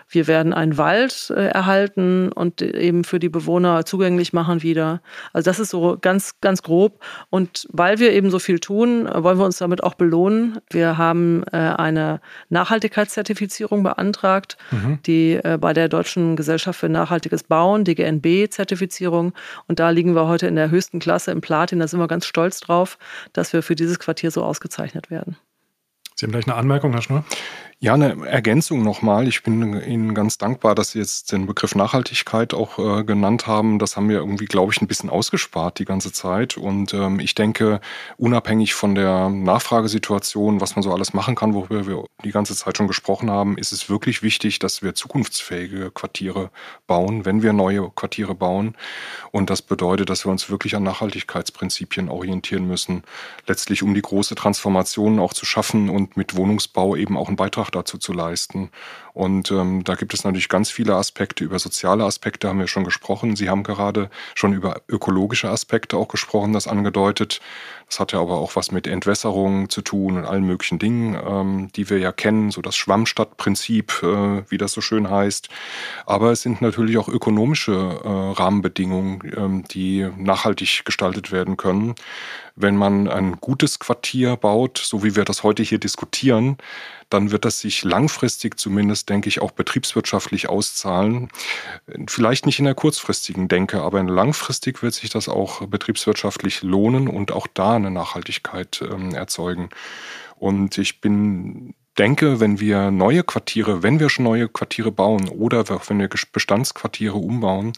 [0.07, 5.01] Wir werden einen Wald äh, erhalten und eben für die Bewohner zugänglich machen wieder.
[5.33, 7.03] Also das ist so ganz, ganz grob.
[7.31, 10.59] Und weil wir eben so viel tun, wollen wir uns damit auch belohnen.
[10.69, 14.99] Wir haben äh, eine Nachhaltigkeitszertifizierung beantragt, mhm.
[15.05, 19.33] die bei der Deutschen Gesellschaft für nachhaltiges Bauen, DGNB-Zertifizierung.
[19.67, 21.79] Und da liegen wir heute in der höchsten Klasse im Platin.
[21.79, 22.97] Da sind wir ganz stolz drauf,
[23.33, 25.37] dass wir für dieses Quartier so ausgezeichnet werden.
[26.21, 27.23] Sie haben gleich eine Anmerkung, Herr Schnur?
[27.83, 29.27] Ja, eine Ergänzung nochmal.
[29.27, 33.79] Ich bin Ihnen ganz dankbar, dass Sie jetzt den Begriff Nachhaltigkeit auch äh, genannt haben.
[33.79, 36.57] Das haben wir irgendwie, glaube ich, ein bisschen ausgespart die ganze Zeit.
[36.57, 37.81] Und ähm, ich denke,
[38.17, 42.77] unabhängig von der Nachfragesituation, was man so alles machen kann, worüber wir die ganze Zeit
[42.77, 46.51] schon gesprochen haben, ist es wirklich wichtig, dass wir zukunftsfähige Quartiere
[46.85, 48.75] bauen, wenn wir neue Quartiere bauen.
[49.31, 53.01] Und das bedeutet, dass wir uns wirklich an Nachhaltigkeitsprinzipien orientieren müssen,
[53.47, 57.70] letztlich um die große Transformation auch zu schaffen und mit Wohnungsbau eben auch einen Beitrag
[57.75, 58.69] dazu zu leisten.
[59.13, 61.43] Und ähm, da gibt es natürlich ganz viele Aspekte.
[61.43, 63.35] Über soziale Aspekte haben wir schon gesprochen.
[63.35, 67.41] Sie haben gerade schon über ökologische Aspekte auch gesprochen, das angedeutet.
[67.87, 71.69] Das hat ja aber auch was mit Entwässerung zu tun und allen möglichen Dingen, ähm,
[71.75, 75.49] die wir ja kennen, so das Schwammstadtprinzip, äh, wie das so schön heißt.
[76.05, 81.95] Aber es sind natürlich auch ökonomische äh, Rahmenbedingungen, ähm, die nachhaltig gestaltet werden können.
[82.55, 86.57] Wenn man ein gutes Quartier baut, so wie wir das heute hier diskutieren,
[87.09, 91.29] dann wird das sich langfristig zumindest, denke ich, auch betriebswirtschaftlich auszahlen.
[92.07, 97.31] Vielleicht nicht in der kurzfristigen Denke, aber langfristig wird sich das auch betriebswirtschaftlich lohnen und
[97.31, 99.69] auch da eine Nachhaltigkeit ähm, erzeugen.
[100.37, 105.65] Und ich bin denke, wenn wir neue Quartiere, wenn wir schon neue Quartiere bauen oder
[105.87, 107.73] wenn wir Bestandsquartiere umbauen,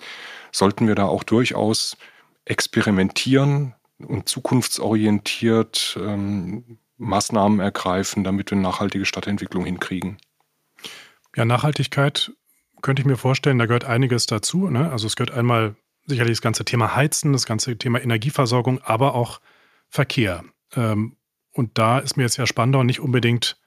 [0.52, 1.98] sollten wir da auch durchaus
[2.46, 3.74] experimentieren
[4.06, 10.18] und zukunftsorientiert ähm, Maßnahmen ergreifen, damit wir nachhaltige Stadtentwicklung hinkriegen?
[11.36, 12.32] Ja, Nachhaltigkeit
[12.82, 14.70] könnte ich mir vorstellen, da gehört einiges dazu.
[14.70, 14.92] Ne?
[14.92, 19.40] Also es gehört einmal sicherlich das ganze Thema Heizen, das ganze Thema Energieversorgung, aber auch
[19.90, 20.44] Verkehr.
[20.76, 21.16] Ähm,
[21.52, 23.58] und da ist mir jetzt ja Spandau nicht unbedingt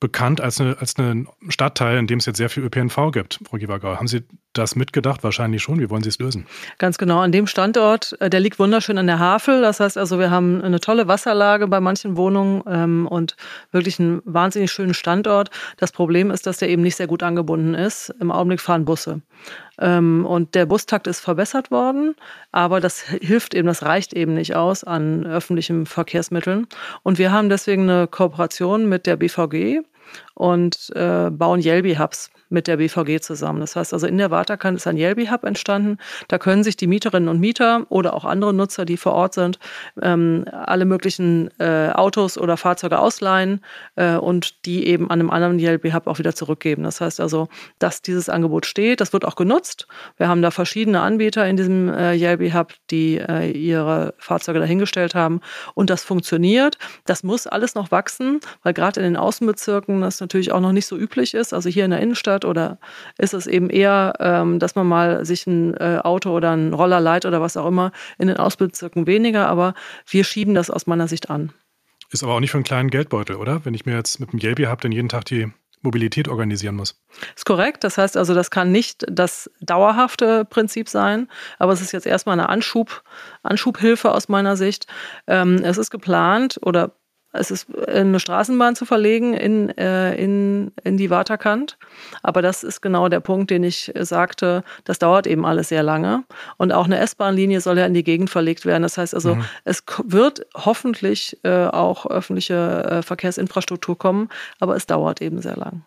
[0.00, 3.58] bekannt als, eine, als ein Stadtteil, in dem es jetzt sehr viel ÖPNV gibt, Frau
[3.58, 3.96] Givergau.
[3.96, 5.22] Haben Sie das mitgedacht?
[5.22, 5.80] Wahrscheinlich schon.
[5.80, 6.46] Wie wollen Sie es lösen?
[6.78, 7.20] Ganz genau.
[7.20, 9.60] An dem Standort, äh, der liegt wunderschön an der Havel.
[9.60, 13.36] Das heißt also, wir haben eine tolle Wasserlage bei manchen Wohnungen ähm, und
[13.70, 15.50] wirklich einen wahnsinnig schönen Standort.
[15.76, 18.14] Das Problem ist, dass der eben nicht sehr gut angebunden ist.
[18.20, 19.20] Im Augenblick fahren Busse.
[19.78, 22.14] Ähm, und der Bustakt ist verbessert worden,
[22.52, 26.66] aber das hilft eben, das reicht eben nicht aus an öffentlichen Verkehrsmitteln.
[27.02, 29.80] Und wir haben deswegen eine Kooperation mit der BVG
[30.34, 33.60] und äh, bauen Yelby-Hubs mit der BVG zusammen.
[33.60, 35.98] Das heißt also, in der Waterkant ist ein Yelby-Hub entstanden.
[36.28, 39.58] Da können sich die Mieterinnen und Mieter oder auch andere Nutzer, die vor Ort sind,
[40.02, 43.60] ähm, alle möglichen äh, Autos oder Fahrzeuge ausleihen
[43.96, 46.82] äh, und die eben an einem anderen Yelby-Hub auch wieder zurückgeben.
[46.82, 47.48] Das heißt also,
[47.78, 49.86] dass dieses Angebot steht, das wird auch genutzt.
[50.16, 55.40] Wir haben da verschiedene Anbieter in diesem äh, Yelby-Hub, die äh, ihre Fahrzeuge dahingestellt haben
[55.74, 56.78] und das funktioniert.
[57.06, 60.86] Das muss alles noch wachsen, weil gerade in den Außenbezirken das natürlich auch noch nicht
[60.86, 61.52] so üblich ist.
[61.52, 62.44] Also hier in der Innenstadt hat?
[62.44, 62.78] Oder
[63.18, 67.00] ist es eben eher, ähm, dass man mal sich ein äh, Auto oder ein Roller
[67.00, 69.48] leiht oder was auch immer in den Ausbezirken weniger?
[69.48, 69.74] Aber
[70.06, 71.52] wir schieben das aus meiner Sicht an.
[72.10, 73.64] Ist aber auch nicht für einen kleinen Geldbeutel, oder?
[73.64, 77.00] Wenn ich mir jetzt mit dem Yelby habe, dann jeden Tag die Mobilität organisieren muss.
[77.34, 77.84] Ist korrekt.
[77.84, 81.28] Das heißt also, das kann nicht das dauerhafte Prinzip sein,
[81.58, 83.02] aber es ist jetzt erstmal eine Anschub,
[83.42, 84.86] Anschubhilfe aus meiner Sicht.
[85.26, 86.92] Ähm, es ist geplant oder
[87.32, 91.78] es ist eine Straßenbahn zu verlegen in, äh, in, in die Waterkant.
[92.22, 94.64] Aber das ist genau der Punkt, den ich sagte.
[94.84, 96.24] Das dauert eben alles sehr lange.
[96.56, 98.82] Und auch eine S-Bahn-Linie soll ja in die Gegend verlegt werden.
[98.82, 99.44] Das heißt also, mhm.
[99.64, 104.28] es wird hoffentlich äh, auch öffentliche äh, Verkehrsinfrastruktur kommen,
[104.58, 105.82] aber es dauert eben sehr lang.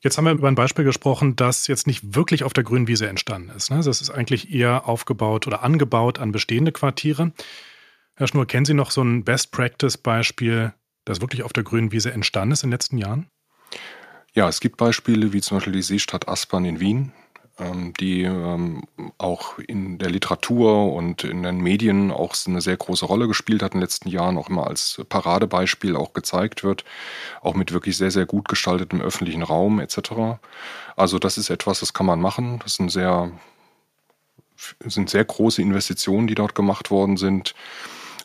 [0.00, 3.08] Jetzt haben wir über ein Beispiel gesprochen, das jetzt nicht wirklich auf der grünen Wiese
[3.08, 3.70] entstanden ist.
[3.70, 3.80] Ne?
[3.82, 7.32] Das ist eigentlich eher aufgebaut oder angebaut an bestehende Quartiere.
[8.18, 10.72] Herr Schnur, kennen Sie noch so ein Best-Practice-Beispiel,
[11.04, 13.28] das wirklich auf der grünen Wiese entstanden ist in den letzten Jahren?
[14.32, 17.12] Ja, es gibt Beispiele wie zum Beispiel die Seestadt Aspern in Wien,
[17.58, 18.84] ähm, die ähm,
[19.18, 23.74] auch in der Literatur und in den Medien auch eine sehr große Rolle gespielt hat
[23.74, 26.86] in den letzten Jahren, auch immer als Paradebeispiel auch gezeigt wird,
[27.42, 30.38] auch mit wirklich sehr, sehr gut gestaltetem öffentlichen Raum etc.
[30.96, 32.60] Also das ist etwas, das kann man machen.
[32.62, 33.30] Das sind sehr,
[34.86, 37.54] sind sehr große Investitionen, die dort gemacht worden sind.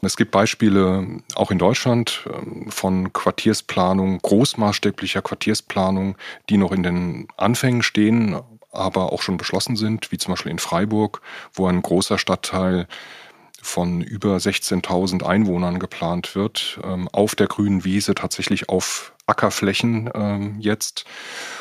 [0.04, 6.18] Es gibt Beispiele auch in Deutschland ähm, von Quartiersplanung, großmaßstäblicher Quartiersplanung,
[6.50, 8.40] die noch in den Anfängen stehen,
[8.72, 11.22] aber auch schon beschlossen sind, wie zum Beispiel in Freiburg,
[11.54, 12.88] wo ein großer Stadtteil
[13.62, 20.58] von über 16.000 Einwohnern geplant wird, ähm, auf der grünen Wiese, tatsächlich auf Ackerflächen ähm,
[20.60, 21.06] jetzt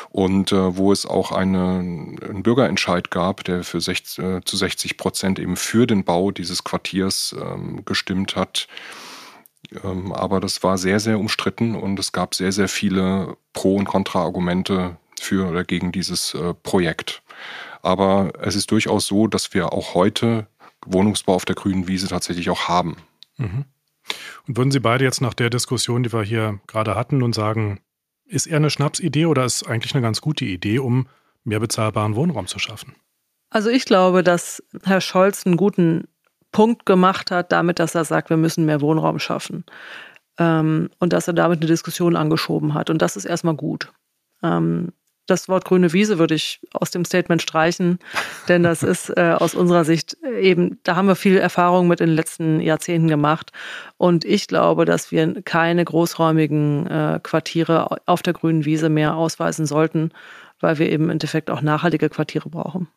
[0.09, 4.97] und äh, wo es auch eine, einen Bürgerentscheid gab, der für 60, äh, zu 60
[4.97, 8.67] Prozent eben für den Bau dieses Quartiers ähm, gestimmt hat.
[9.83, 13.85] Ähm, aber das war sehr, sehr umstritten und es gab sehr, sehr viele Pro- und
[13.85, 17.23] Kontra-Argumente für oder gegen dieses äh, Projekt.
[17.81, 20.47] Aber es ist durchaus so, dass wir auch heute
[20.85, 22.97] Wohnungsbau auf der grünen Wiese tatsächlich auch haben.
[23.37, 23.65] Mhm.
[24.47, 27.79] Und würden Sie beide jetzt nach der Diskussion, die wir hier gerade hatten, nun sagen,
[28.25, 31.07] ist eher eine Schnapsidee oder ist eigentlich eine ganz gute Idee, um
[31.43, 32.95] mehr bezahlbaren Wohnraum zu schaffen?
[33.49, 36.07] Also ich glaube, dass Herr Scholz einen guten
[36.51, 39.65] Punkt gemacht hat, damit, dass er sagt, wir müssen mehr Wohnraum schaffen.
[40.37, 42.89] Ähm, und dass er damit eine Diskussion angeschoben hat.
[42.89, 43.91] Und das ist erstmal gut.
[44.41, 44.93] Ähm,
[45.27, 47.99] das Wort grüne Wiese würde ich aus dem Statement streichen,
[48.47, 52.07] denn das ist äh, aus unserer Sicht eben, da haben wir viel Erfahrung mit in
[52.07, 53.51] den letzten Jahrzehnten gemacht.
[53.97, 59.65] Und ich glaube, dass wir keine großräumigen äh, Quartiere auf der grünen Wiese mehr ausweisen
[59.65, 60.11] sollten,
[60.59, 62.87] weil wir eben im Endeffekt auch nachhaltige Quartiere brauchen.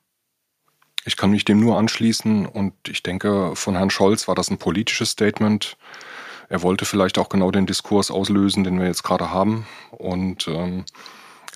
[1.07, 4.59] Ich kann mich dem nur anschließen und ich denke, von Herrn Scholz war das ein
[4.59, 5.77] politisches Statement.
[6.49, 9.67] Er wollte vielleicht auch genau den Diskurs auslösen, den wir jetzt gerade haben.
[9.91, 10.85] Und ähm,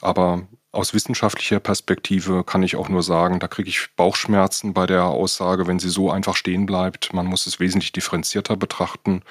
[0.00, 5.04] aber aus wissenschaftlicher Perspektive kann ich auch nur sagen, da kriege ich Bauchschmerzen bei der
[5.04, 7.12] Aussage, wenn sie so einfach stehen bleibt.
[7.12, 9.22] Man muss es wesentlich differenzierter betrachten.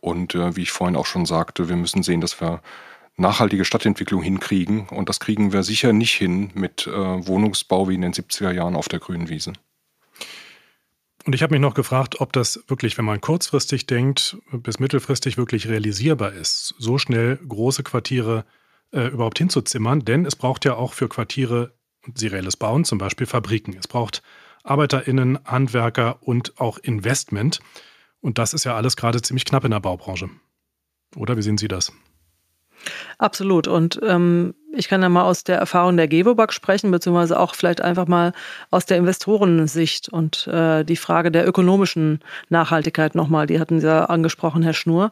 [0.00, 2.62] Und äh, wie ich vorhin auch schon sagte, wir müssen sehen, dass wir
[3.16, 4.88] nachhaltige Stadtentwicklung hinkriegen.
[4.88, 8.76] Und das kriegen wir sicher nicht hin mit äh, Wohnungsbau wie in den 70er Jahren
[8.76, 9.52] auf der grünen Wiese.
[11.26, 15.36] Und ich habe mich noch gefragt, ob das wirklich, wenn man kurzfristig denkt, bis mittelfristig
[15.36, 18.46] wirklich realisierbar ist, so schnell große Quartiere
[18.92, 21.74] äh, überhaupt hinzuzimmern, denn es braucht ja auch für Quartiere
[22.14, 23.76] serielles Bauen, zum Beispiel Fabriken.
[23.78, 24.22] Es braucht
[24.64, 27.60] ArbeiterInnen, Handwerker und auch Investment.
[28.20, 30.28] Und das ist ja alles gerade ziemlich knapp in der Baubranche.
[31.16, 31.92] Oder wie sehen Sie das?
[33.18, 33.68] Absolut.
[33.68, 37.80] Und ähm, ich kann ja mal aus der Erfahrung der Gewobag sprechen, beziehungsweise auch vielleicht
[37.80, 38.32] einfach mal
[38.70, 44.04] aus der Investorensicht und äh, die Frage der ökonomischen Nachhaltigkeit nochmal, die hatten Sie ja
[44.06, 45.10] angesprochen, Herr Schnur.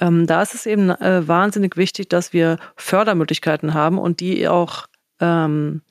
[0.00, 4.86] Ähm, da ist es eben äh, wahnsinnig wichtig, dass wir Fördermöglichkeiten haben und die auch
[5.20, 5.82] ähm,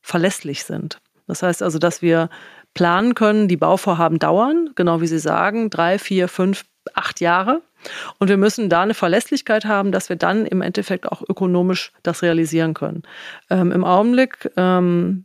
[0.00, 1.00] verlässlich sind.
[1.26, 2.30] Das heißt also, dass wir
[2.74, 7.62] planen können, die Bauvorhaben dauern, genau wie Sie sagen, drei, vier, fünf, acht Jahre.
[8.18, 12.22] Und wir müssen da eine Verlässlichkeit haben, dass wir dann im Endeffekt auch ökonomisch das
[12.22, 13.02] realisieren können.
[13.50, 15.24] Ähm, Im Augenblick ähm,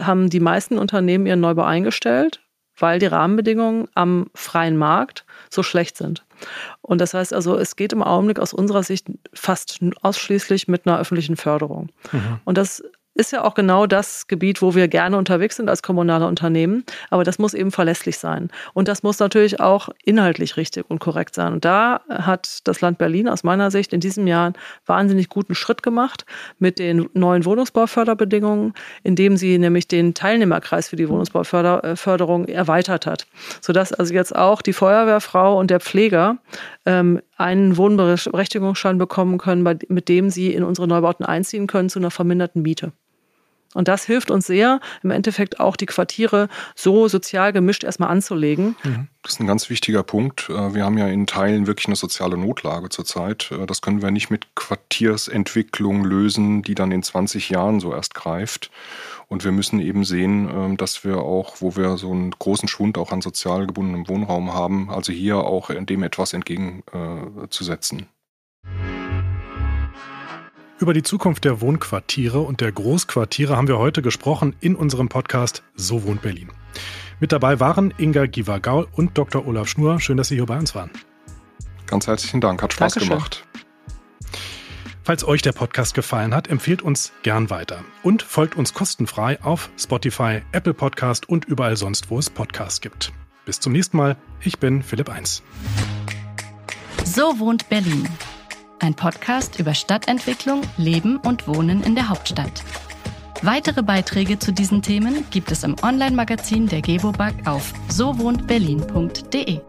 [0.00, 2.40] haben die meisten Unternehmen ihren Neubau eingestellt,
[2.78, 6.24] weil die Rahmenbedingungen am freien Markt so schlecht sind.
[6.80, 10.98] Und das heißt also, es geht im Augenblick aus unserer Sicht fast ausschließlich mit einer
[10.98, 11.90] öffentlichen Förderung.
[12.12, 12.40] Mhm.
[12.44, 12.82] Und das
[13.18, 16.84] ist ja auch genau das Gebiet, wo wir gerne unterwegs sind als kommunale Unternehmen.
[17.10, 18.48] Aber das muss eben verlässlich sein.
[18.74, 21.52] Und das muss natürlich auch inhaltlich richtig und korrekt sein.
[21.52, 24.54] Und da hat das Land Berlin aus meiner Sicht in diesem Jahr einen
[24.86, 26.26] wahnsinnig guten Schritt gemacht
[26.60, 33.26] mit den neuen Wohnungsbauförderbedingungen, indem sie nämlich den Teilnehmerkreis für die Wohnungsbauförderung erweitert hat.
[33.60, 36.38] Sodass also jetzt auch die Feuerwehrfrau und der Pfleger
[36.86, 42.12] ähm, einen Wohnberechtigungsschein bekommen können, mit dem sie in unsere Neubauten einziehen können zu einer
[42.12, 42.92] verminderten Miete.
[43.74, 48.76] Und das hilft uns sehr, im Endeffekt auch die Quartiere so sozial gemischt erstmal anzulegen.
[48.82, 49.08] Mhm.
[49.22, 50.48] Das ist ein ganz wichtiger Punkt.
[50.48, 53.50] Äh, wir haben ja in Teilen wirklich eine soziale Notlage zurzeit.
[53.52, 58.14] Äh, das können wir nicht mit Quartiersentwicklung lösen, die dann in 20 Jahren so erst
[58.14, 58.70] greift.
[59.26, 62.96] Und wir müssen eben sehen, ähm, dass wir auch, wo wir so einen großen Schwund
[62.96, 68.08] auch an sozial gebundenem Wohnraum haben, also hier auch dem etwas entgegenzusetzen.
[70.80, 75.64] Über die Zukunft der Wohnquartiere und der Großquartiere haben wir heute gesprochen in unserem Podcast
[75.74, 76.52] So wohnt Berlin.
[77.18, 79.44] Mit dabei waren Inga Giva-Gaul und Dr.
[79.44, 80.00] Olaf Schnur.
[80.00, 80.90] Schön, dass Sie hier bei uns waren.
[81.86, 83.16] Ganz herzlichen Dank, hat Spaß Dankeschön.
[83.16, 83.44] gemacht.
[85.02, 89.70] Falls euch der Podcast gefallen hat, empfehlt uns gern weiter und folgt uns kostenfrei auf
[89.76, 93.12] Spotify, Apple Podcast und überall sonst, wo es Podcasts gibt.
[93.46, 94.16] Bis zum nächsten Mal.
[94.42, 95.42] Ich bin Philipp Eins.
[97.04, 98.06] So wohnt Berlin.
[98.80, 102.62] Ein Podcast über Stadtentwicklung, Leben und Wohnen in der Hauptstadt.
[103.42, 109.60] Weitere Beiträge zu diesen Themen gibt es im Online-Magazin der Gebobag auf sowohntberlin.de.